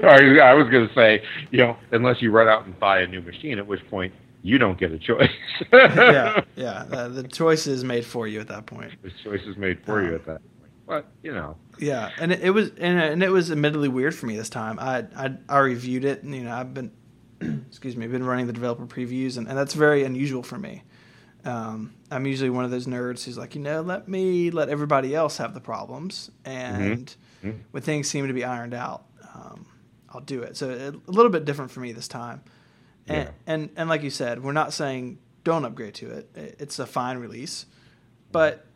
Right. 0.03 0.39
I 0.41 0.55
was 0.55 0.69
going 0.71 0.87
to 0.87 0.95
say, 0.95 1.23
you 1.51 1.59
know, 1.59 1.77
unless 1.93 2.21
you 2.21 2.31
run 2.31 2.49
out 2.49 2.65
and 2.65 2.79
buy 2.79 3.01
a 3.01 3.07
new 3.07 3.23
machine, 3.23 3.59
at 3.59 3.67
which 3.67 3.81
point 3.89 4.13
you 4.43 4.59
don't 4.59 4.79
get 4.79 4.93
a 4.93 4.99
choice. 4.99 5.31
yeah, 5.73 6.41
yeah. 6.57 6.85
Uh, 6.91 7.09
the 7.09 7.25
choice 7.25 7.67
is 7.67 7.85
made 7.85 8.05
for 8.05 8.27
you 8.27 8.41
at 8.41 8.49
that 8.49 8.67
point. 8.67 8.93
The 9.03 9.11
choice 9.23 9.43
is 9.47 9.57
made 9.57 9.85
for 9.85 10.01
um, 10.01 10.07
you 10.07 10.15
at 10.15 10.27
that 10.27 10.41
point. 10.41 10.71
but 10.87 11.07
you 11.23 11.33
know. 11.33 11.57
Yeah, 11.79 12.11
and 12.19 12.33
it, 12.33 12.41
it 12.41 12.51
was 12.51 12.71
and, 12.79 12.99
and, 12.99 13.23
it 13.23 13.31
was 13.31 13.51
admittedly 13.51 13.89
weird 13.89 14.15
for 14.15 14.27
me 14.27 14.37
this 14.37 14.51
time. 14.51 14.79
I 14.79 15.07
I, 15.17 15.35
I 15.49 15.59
reviewed 15.59 16.05
it, 16.05 16.23
and 16.23 16.35
you 16.35 16.45
know 16.45 16.53
I've 16.53 16.75
been 16.75 16.91
excuse 17.69 17.97
me, 17.97 18.07
been 18.07 18.25
running 18.25 18.47
the 18.47 18.53
developer 18.53 18.87
previews, 18.87 19.37
and, 19.37 19.49
and 19.49 19.57
that's 19.57 19.75
very 19.75 20.05
unusual 20.05 20.43
for 20.43 20.59
me. 20.59 20.83
Um, 21.45 21.95
I'm 22.11 22.27
usually 22.27 22.51
one 22.51 22.65
of 22.65 22.71
those 22.71 22.87
nerds 22.87 23.25
who's 23.25 23.39
like, 23.39 23.55
you 23.55 23.63
know, 23.63 23.81
let 23.81 24.09
me 24.09 24.51
let 24.51 24.69
everybody 24.69 25.15
else 25.15 25.39
have 25.39 25.55
the 25.55 25.61
problems, 25.61 26.31
and 26.45 27.07
mm-hmm. 27.07 27.49
Mm-hmm. 27.49 27.59
when 27.71 27.83
things 27.83 28.09
seem 28.09 28.27
to 28.27 28.35
be 28.35 28.45
ironed 28.45 28.75
out, 28.75 29.05
um, 29.35 29.67
I'll 30.11 30.21
do 30.21 30.43
it. 30.43 30.57
So 30.57 30.71
a 30.71 31.11
little 31.11 31.31
bit 31.31 31.45
different 31.45 31.71
for 31.71 31.81
me 31.81 31.93
this 31.93 32.09
time. 32.09 32.43
And, 33.11 33.25
yeah. 33.25 33.53
and 33.53 33.71
and 33.77 33.89
like 33.89 34.03
you 34.03 34.11
said, 34.11 34.43
we're 34.43 34.53
not 34.53 34.73
saying 34.73 35.19
don't 35.45 35.65
upgrade 35.65 35.95
to 35.95 36.11
it. 36.11 36.31
It's 36.35 36.79
a 36.79 36.87
fine 36.87 37.19
release, 37.19 37.67
but 38.31 38.67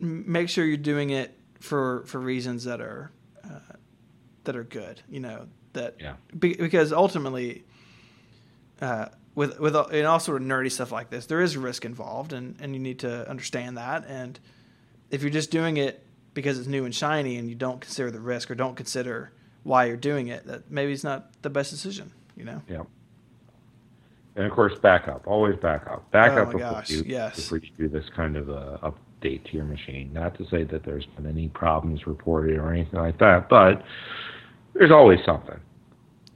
make 0.00 0.48
sure 0.48 0.64
you're 0.64 0.76
doing 0.76 1.10
it 1.10 1.38
for 1.60 2.04
for 2.06 2.18
reasons 2.18 2.64
that 2.64 2.80
are 2.80 3.10
uh, 3.44 3.74
that 4.44 4.56
are 4.56 4.64
good. 4.64 5.00
You 5.08 5.20
know 5.20 5.46
that 5.72 5.96
yeah. 6.00 6.14
Be, 6.38 6.54
because 6.54 6.92
ultimately, 6.92 7.64
uh, 8.80 9.06
with 9.34 9.60
with 9.60 9.76
all, 9.76 9.86
in 9.88 10.06
all 10.06 10.20
sort 10.20 10.42
of 10.42 10.48
nerdy 10.48 10.70
stuff 10.72 10.90
like 10.90 11.10
this, 11.10 11.26
there 11.26 11.40
is 11.40 11.56
risk 11.56 11.84
involved, 11.84 12.32
and 12.32 12.56
and 12.60 12.74
you 12.74 12.80
need 12.80 13.00
to 13.00 13.28
understand 13.28 13.76
that. 13.76 14.06
And 14.08 14.38
if 15.10 15.22
you're 15.22 15.30
just 15.30 15.50
doing 15.50 15.76
it 15.76 16.04
because 16.32 16.58
it's 16.58 16.68
new 16.68 16.84
and 16.84 16.94
shiny, 16.94 17.36
and 17.36 17.48
you 17.48 17.54
don't 17.54 17.80
consider 17.80 18.10
the 18.10 18.20
risk 18.20 18.50
or 18.50 18.54
don't 18.54 18.76
consider 18.76 19.32
why 19.62 19.84
you're 19.84 19.96
doing 19.96 20.28
it, 20.28 20.46
that 20.46 20.70
maybe 20.70 20.92
it's 20.92 21.04
not 21.04 21.30
the 21.42 21.50
best 21.50 21.70
decision. 21.70 22.12
You 22.36 22.44
know. 22.44 22.62
Yeah. 22.68 22.82
And 24.36 24.46
of 24.46 24.52
course, 24.52 24.72
backup. 24.80 25.26
Always 25.26 25.56
backup. 25.56 26.10
Backup 26.10 26.48
oh 26.48 26.52
before, 26.52 26.72
gosh, 26.72 26.90
you, 26.90 27.04
yes. 27.06 27.36
before 27.36 27.58
you 27.58 27.70
do 27.78 27.88
this 27.88 28.04
kind 28.16 28.36
of 28.36 28.48
a, 28.48 28.78
a 28.82 28.92
update 29.24 29.44
to 29.50 29.56
your 29.56 29.64
machine. 29.64 30.12
Not 30.12 30.36
to 30.38 30.46
say 30.48 30.64
that 30.64 30.84
there's 30.84 31.06
been 31.16 31.26
any 31.26 31.48
problems 31.48 32.06
reported 32.06 32.58
or 32.58 32.72
anything 32.72 33.00
like 33.00 33.18
that, 33.18 33.48
but 33.48 33.82
there's 34.74 34.90
always 34.90 35.20
something. 35.24 35.58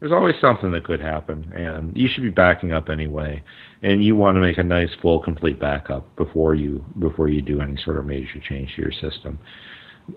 There's 0.00 0.12
always 0.12 0.36
something 0.40 0.70
that 0.72 0.84
could 0.84 1.00
happen, 1.00 1.52
and 1.56 1.96
you 1.96 2.08
should 2.08 2.22
be 2.22 2.30
backing 2.30 2.72
up 2.72 2.88
anyway. 2.88 3.42
And 3.82 4.04
you 4.04 4.14
want 4.14 4.36
to 4.36 4.40
make 4.40 4.58
a 4.58 4.62
nice, 4.62 4.90
full, 5.02 5.20
complete 5.20 5.58
backup 5.58 6.14
before 6.16 6.54
you 6.54 6.84
before 7.00 7.28
you 7.28 7.42
do 7.42 7.60
any 7.60 7.76
sort 7.82 7.96
of 7.96 8.06
major 8.06 8.40
change 8.48 8.74
to 8.76 8.82
your 8.82 8.92
system. 8.92 9.38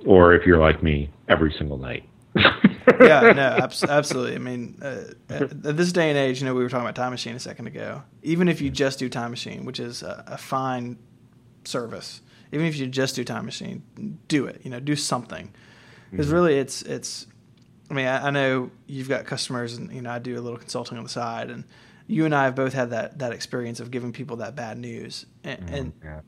Or 0.05 0.33
if 0.33 0.45
you're 0.45 0.59
like 0.59 0.83
me, 0.83 1.09
every 1.27 1.53
single 1.57 1.77
night. 1.77 2.07
yeah, 2.99 3.33
no, 3.35 3.67
absolutely. 3.89 4.35
I 4.35 4.39
mean, 4.39 4.79
uh, 4.81 5.03
at 5.29 5.77
this 5.77 5.91
day 5.91 6.09
and 6.09 6.17
age, 6.17 6.39
you 6.39 6.45
know, 6.45 6.53
we 6.53 6.63
were 6.63 6.69
talking 6.69 6.85
about 6.85 6.95
Time 6.95 7.11
Machine 7.11 7.35
a 7.35 7.39
second 7.39 7.67
ago. 7.67 8.03
Even 8.23 8.47
if 8.47 8.61
you 8.61 8.69
just 8.69 8.99
do 8.99 9.09
Time 9.09 9.31
Machine, 9.31 9.65
which 9.65 9.79
is 9.79 10.03
a, 10.03 10.23
a 10.27 10.37
fine 10.37 10.97
service, 11.63 12.21
even 12.51 12.65
if 12.65 12.77
you 12.77 12.87
just 12.87 13.15
do 13.15 13.23
time 13.23 13.45
machine, 13.45 13.83
do 14.27 14.45
it. 14.45 14.61
You 14.63 14.71
know, 14.71 14.79
do 14.79 14.95
something 14.95 15.51
because 16.11 16.27
mm-hmm. 16.27 16.35
really, 16.35 16.57
it's 16.57 16.81
it's. 16.83 17.27
I 17.89 17.93
mean, 17.93 18.07
I, 18.07 18.27
I, 18.27 18.29
know 18.29 18.71
you've 18.87 19.09
got 19.09 19.25
customers, 19.25 19.75
and 19.75 19.91
you 19.93 20.01
know, 20.01 20.11
I 20.11 20.19
do 20.19 20.39
a 20.39 20.41
little 20.41 20.57
consulting 20.57 20.97
on 20.97 21.03
the 21.03 21.09
side, 21.09 21.49
and 21.49 21.65
you 22.07 22.25
and 22.25 22.33
I 22.33 22.45
have 22.45 22.55
both 22.55 22.73
had 22.73 22.91
that 22.91 23.19
that 23.19 23.31
experience 23.31 23.79
of 23.79 23.91
giving 23.91 24.13
people 24.13 24.37
that 24.37 24.55
bad 24.55 24.77
news, 24.77 25.25
and, 25.43 25.59
mm-hmm. 25.59 25.75
and 25.75 25.93
yeah, 26.03 26.21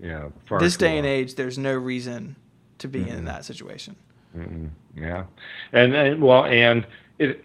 yeah. 0.00 0.58
This 0.58 0.76
day 0.76 0.98
and 0.98 1.06
age, 1.06 1.34
there's 1.34 1.58
no 1.58 1.74
reason 1.74 2.36
to 2.78 2.88
be 2.88 3.00
mm-hmm. 3.00 3.18
in 3.18 3.24
that 3.26 3.44
situation. 3.44 3.96
Mm-hmm. 4.36 4.66
Yeah, 4.96 5.24
and, 5.72 5.94
and 5.94 6.22
well, 6.22 6.44
and 6.44 6.86
it 7.18 7.44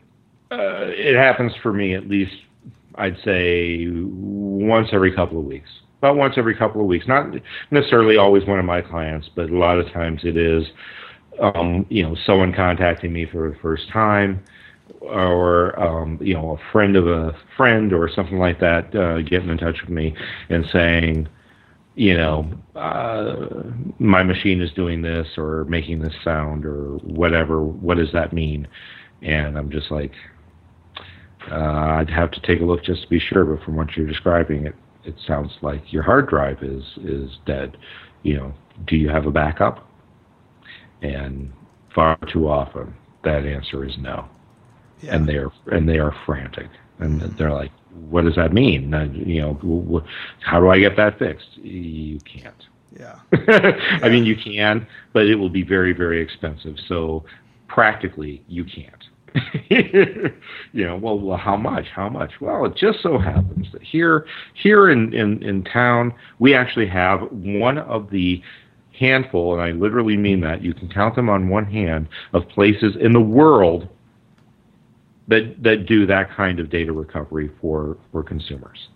uh, 0.52 0.88
it 0.88 1.16
happens 1.16 1.54
for 1.62 1.74
me 1.74 1.94
at 1.94 2.08
least. 2.08 2.34
I'd 2.96 3.18
say 3.24 3.88
once 3.90 4.90
every 4.92 5.14
couple 5.14 5.40
of 5.40 5.46
weeks 5.46 5.70
about 6.02 6.16
once 6.16 6.34
every 6.36 6.56
couple 6.56 6.82
of 6.82 6.88
weeks. 6.88 7.08
Not 7.08 7.28
necessarily 7.70 8.18
always 8.18 8.46
one 8.48 8.58
of 8.58 8.66
my 8.66 8.82
clients, 8.82 9.30
but 9.36 9.52
a 9.52 9.58
lot 9.58 9.78
of 9.78 9.92
times 9.92 10.22
it 10.24 10.36
is, 10.36 10.66
um, 11.40 11.86
you 11.90 12.02
know, 12.02 12.16
someone 12.26 12.54
contacting 12.54 13.14
me 13.14 13.28
for 13.32 13.52
the 13.52 13.56
first 13.58 13.88
time, 13.90 14.44
or 15.00 15.80
um, 15.80 16.18
you 16.20 16.34
know, 16.34 16.58
a 16.58 16.72
friend 16.72 16.96
of 16.96 17.08
a 17.08 17.36
friend 17.56 17.94
or 17.94 18.10
something 18.10 18.40
like 18.40 18.60
that, 18.60 18.96
uh, 18.96 19.22
getting 19.22 19.50
in 19.50 19.60
touch 19.60 19.80
with 19.82 19.92
me 19.92 20.16
and 20.50 20.66
saying, 20.72 21.28
you 21.96 22.16
know, 22.16 22.50
uh, 22.76 23.64
my 24.00 24.24
machine 24.24 24.62
is 24.62 24.72
doing 24.74 25.02
this 25.02 25.28
or 25.38 25.66
making 25.66 26.00
this 26.00 26.14
sound 26.24 26.66
or 26.66 26.98
whatever. 27.04 27.62
What 27.62 27.98
does 27.98 28.12
that 28.14 28.34
mean? 28.34 28.68
And 29.22 29.58
I'm 29.58 29.70
just 29.70 29.92
like, 29.92 30.14
uh, 31.50 31.56
I'd 31.56 32.10
have 32.10 32.32
to 32.32 32.42
take 32.42 32.62
a 32.62 32.66
look 32.66 32.84
just 32.84 33.04
to 33.04 33.10
be 33.10 33.20
sure, 33.20 33.44
but 33.44 33.64
from 33.64 33.76
what 33.76 33.96
you're 33.96 34.08
describing, 34.08 34.68
it 34.68 34.76
it 35.04 35.16
sounds 35.26 35.52
like 35.62 35.92
your 35.92 36.04
hard 36.04 36.30
drive 36.30 36.62
is 36.62 36.84
is 36.98 37.40
dead. 37.46 37.78
You 38.24 38.38
know, 38.38 38.54
do 38.86 38.96
you 38.96 39.10
have 39.10 39.26
a 39.26 39.32
backup? 39.32 39.88
And 41.02 41.52
far 41.94 42.18
too 42.32 42.48
often, 42.48 42.94
that 43.24 43.46
answer 43.46 43.84
is 43.84 43.98
no. 43.98 44.28
Yeah. 45.02 45.16
And 45.16 45.28
they 45.28 45.38
are 45.38 45.52
and 45.72 45.90
they 45.90 45.98
are 45.98 46.16
frantic, 46.26 46.70
and 47.00 47.22
they're 47.22 47.52
like, 47.52 47.72
"What 48.10 48.26
does 48.26 48.36
that 48.36 48.54
mean? 48.54 48.94
Uh, 48.94 49.10
you 49.14 49.42
know, 49.42 50.04
how 50.42 50.60
do 50.60 50.70
I 50.70 50.80
get 50.80 50.96
that 50.98 51.20
fixed? 51.20 51.58
You 51.58 52.20
can't." 52.20 52.56
Yeah. 52.98 53.20
yeah. 53.32 53.72
I 54.02 54.10
mean, 54.10 54.26
you 54.26 54.36
can, 54.36 54.86
but 55.14 55.26
it 55.26 55.36
will 55.36 55.50
be 55.50 55.64
very, 55.64 55.94
very 55.94 56.22
expensive. 56.22 56.76
So 56.88 57.24
practically, 57.68 58.44
you 58.48 58.66
can't. 58.66 59.04
you 59.70 60.86
know, 60.86 60.98
well, 60.98 61.18
well, 61.18 61.38
how 61.38 61.56
much? 61.56 61.88
How 61.88 62.10
much? 62.10 62.42
Well, 62.42 62.66
it 62.66 62.76
just 62.76 63.02
so 63.02 63.18
happens 63.18 63.68
that 63.72 63.82
here, 63.82 64.26
here 64.54 64.90
in, 64.90 65.14
in, 65.14 65.42
in 65.42 65.64
town, 65.64 66.14
we 66.40 66.54
actually 66.54 66.88
have 66.88 67.22
one 67.32 67.78
of 67.78 68.10
the 68.10 68.42
handful, 68.98 69.54
and 69.54 69.62
I 69.62 69.72
literally 69.72 70.18
mean 70.18 70.42
that, 70.42 70.62
you 70.62 70.74
can 70.74 70.90
count 70.90 71.16
them 71.16 71.30
on 71.30 71.50
one 71.50 71.66
hand, 71.66 72.10
of 72.34 72.48
places 72.50 72.96
in 73.00 73.14
the 73.14 73.22
world 73.22 73.88
that, 75.32 75.56
that 75.64 75.86
do 75.86 76.06
that 76.06 76.30
kind 76.36 76.60
of 76.60 76.70
data 76.70 76.92
recovery 76.92 77.50
for, 77.62 77.98
for 78.12 78.22
consumers. 78.22 78.90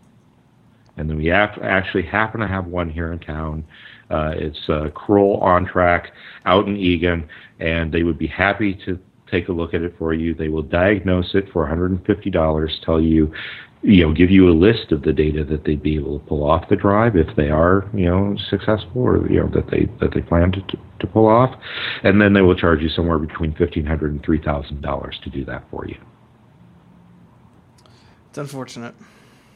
And 0.97 1.09
then 1.09 1.17
we 1.17 1.27
have, 1.27 1.57
actually 1.63 2.03
happen 2.03 2.41
to 2.41 2.47
have 2.47 2.67
one 2.67 2.89
here 2.89 3.13
in 3.13 3.19
town. 3.19 3.65
Uh, 4.09 4.33
it's 4.35 4.69
uh, 4.69 4.89
Kroll 4.93 5.41
Ontrack 5.41 6.07
out 6.45 6.67
in 6.67 6.75
Eagan, 6.75 7.27
and 7.59 7.91
they 7.91 8.03
would 8.03 8.17
be 8.17 8.27
happy 8.27 8.77
to 8.85 8.99
take 9.31 9.47
a 9.47 9.51
look 9.51 9.73
at 9.73 9.81
it 9.81 9.95
for 9.97 10.13
you. 10.13 10.33
They 10.33 10.49
will 10.49 10.61
diagnose 10.61 11.33
it 11.35 11.51
for 11.51 11.67
$150, 11.67 12.85
tell 12.85 13.01
you, 13.01 13.33
you 13.81 14.05
know, 14.05 14.13
give 14.13 14.29
you 14.29 14.49
a 14.49 14.51
list 14.51 14.91
of 14.91 15.03
the 15.03 15.13
data 15.13 15.43
that 15.45 15.63
they'd 15.63 15.81
be 15.81 15.95
able 15.95 16.19
to 16.19 16.25
pull 16.25 16.43
off 16.43 16.67
the 16.69 16.75
drive 16.75 17.15
if 17.15 17.33
they 17.35 17.49
are, 17.49 17.89
you 17.93 18.05
know, 18.05 18.35
successful 18.49 19.01
or 19.03 19.29
you 19.29 19.39
know 19.39 19.47
that 19.49 19.69
they 19.69 19.87
that 19.99 20.11
they 20.13 20.21
plan 20.21 20.51
to 20.53 20.61
to, 20.61 21.07
pull 21.07 21.27
off, 21.27 21.53
and 22.01 22.19
then 22.19 22.33
they 22.33 22.41
will 22.41 22.55
charge 22.55 22.81
you 22.81 22.89
somewhere 22.89 23.19
between 23.19 23.53
$1,500 23.53 24.01
and 24.05 24.23
$3,000 24.23 25.21
to 25.21 25.29
do 25.29 25.45
that 25.45 25.63
for 25.69 25.87
you. 25.87 25.95
It's 28.35 28.51
unfortunate. 28.51 28.93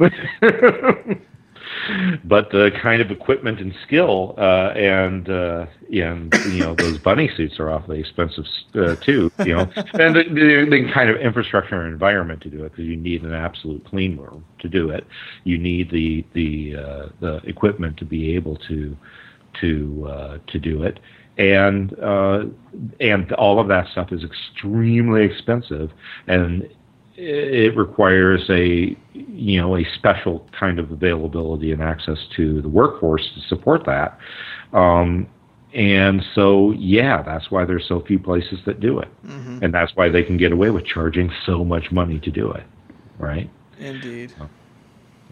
but 2.24 2.50
the 2.50 2.72
kind 2.82 3.02
of 3.02 3.12
equipment 3.12 3.60
and 3.60 3.76
skill 3.86 4.36
uh, 4.38 4.70
and 4.70 5.30
uh, 5.30 5.65
and 5.92 6.34
you 6.46 6.62
know 6.62 6.76
those 6.76 6.98
bunny 6.98 7.30
suits 7.36 7.60
are 7.60 7.70
awfully 7.70 8.00
expensive 8.00 8.46
uh, 8.76 8.96
too. 8.96 9.30
You 9.39 9.58
know, 9.58 9.70
and 9.96 10.15
the, 10.15 10.24
the, 10.24 10.65
the, 10.70 10.89
kind 10.94 11.10
of 11.10 11.18
infrastructure 11.18 11.82
and 11.82 11.92
environment 11.92 12.39
to 12.44 12.50
do 12.50 12.63
it 12.63 12.72
because 12.72 12.86
you 12.86 12.96
need 12.96 13.24
an 13.24 13.34
absolute 13.34 13.86
clean 13.86 14.15
room 14.15 14.46
to 14.60 14.70
do 14.70 14.92
it. 14.92 15.06
You 15.44 15.58
need 15.58 15.92
the 15.92 16.26
the 16.32 16.78
uh, 16.78 17.10
the 17.20 17.42
equipment 17.44 17.98
to 17.98 18.06
be 18.06 18.34
able 18.34 18.56
to 18.70 18.96
to 19.60 20.08
uh, 20.10 20.38
to 20.48 20.58
do 20.58 20.84
it 20.84 21.02
and 21.39 21.98
uh, 22.00 22.44
and 23.00 23.32
all 23.34 23.60
of 23.60 23.70
that 23.70 23.88
stuff 23.94 24.12
is 24.12 24.24
extremely 24.24 25.24
expensive, 25.24 25.89
and 26.28 26.70
it 27.19 27.75
requires 27.75 28.49
a 28.49 28.95
you 29.13 29.62
know 29.62 29.75
a 29.75 29.84
special 29.95 30.47
kind 30.58 30.79
of 30.79 30.89
availability 30.91 31.71
and 31.71 31.82
access 31.82 32.17
to 32.36 32.62
the 32.62 32.69
workforce 32.69 33.29
to 33.36 33.41
support 33.41 33.86
that. 33.86 34.17
Um, 34.73 35.27
and 35.73 36.23
so, 36.34 36.71
yeah, 36.71 37.21
that's 37.21 37.51
why 37.51 37.65
there's 37.65 37.88
so 37.88 37.99
few 38.01 38.17
places 38.17 38.60
that 38.65 38.79
do 38.79 38.99
it, 38.99 39.10
mm-hmm. 39.23 39.63
and 39.63 39.73
that's 39.73 39.95
why 39.95 40.10
they 40.10 40.23
can 40.23 40.38
get 40.38 40.51
away 40.51 40.71
with 40.71 40.86
charging 40.86 41.32
so 41.45 41.63
much 41.63 41.91
money 41.91 42.19
to 42.19 42.32
do 42.32 42.51
it, 42.51 42.63
right? 43.19 43.49
Indeed. 43.77 44.34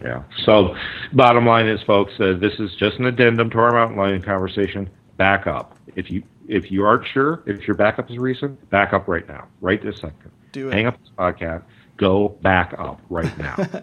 Yeah. 0.00 0.22
So, 0.44 0.76
bottom 1.12 1.44
line 1.44 1.66
is, 1.66 1.82
folks, 1.82 2.12
uh, 2.20 2.34
this 2.40 2.52
is 2.60 2.72
just 2.76 2.98
an 2.98 3.06
addendum 3.06 3.50
to 3.50 3.58
our 3.58 3.72
mountain 3.72 3.96
lion 3.96 4.22
conversation. 4.22 4.88
Back 5.16 5.48
up. 5.48 5.76
If 5.96 6.08
you 6.08 6.22
if 6.46 6.70
you 6.70 6.84
aren't 6.84 7.06
sure 7.08 7.42
if 7.46 7.66
your 7.66 7.76
backup 7.76 8.08
is 8.08 8.18
recent, 8.18 8.70
back 8.70 8.92
up 8.92 9.08
right 9.08 9.26
now, 9.26 9.48
right 9.60 9.82
this 9.82 9.96
second. 9.96 10.30
Do 10.52 10.68
it. 10.68 10.74
Hang 10.74 10.86
up 10.86 11.00
this 11.00 11.10
podcast 11.18 11.64
go 11.98 12.30
back 12.40 12.74
up 12.78 13.00
right 13.10 13.36
now. 13.38 13.56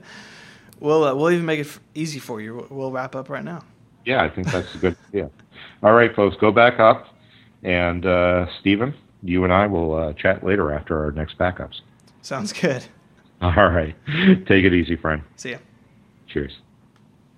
we'll 0.80 1.04
uh, 1.04 1.14
we'll 1.14 1.32
even 1.32 1.46
make 1.46 1.60
it 1.60 1.80
easy 1.94 2.20
for 2.20 2.42
you. 2.42 2.66
We'll 2.72 2.92
wrap 2.92 3.16
up 3.16 3.30
right 3.30 3.44
now. 3.44 3.64
Yeah, 4.06 4.24
I 4.24 4.30
think 4.30 4.52
that's 4.52 4.74
a 4.74 4.78
good 4.80 4.98
idea. 5.10 5.30
All 5.84 5.94
right, 5.94 6.16
folks, 6.16 6.36
go 6.40 6.52
back 6.52 6.80
up, 6.80 7.08
and 7.64 8.06
uh, 8.06 8.48
Stephen, 8.60 8.96
you 9.22 9.44
and 9.44 9.54
I 9.54 9.68
will 9.68 9.94
uh, 9.96 10.14
chat 10.14 10.44
later 10.44 10.72
after 10.74 11.04
our 11.06 11.12
next 11.12 11.38
backups. 11.38 11.82
Sounds 12.22 12.52
good. 12.52 12.86
All 13.42 13.52
right, 13.52 13.96
take 14.48 14.66
it 14.66 14.74
easy, 14.74 14.96
friend. 14.96 15.22
See 15.36 15.52
ya. 15.52 15.58
Cheers. 16.28 16.54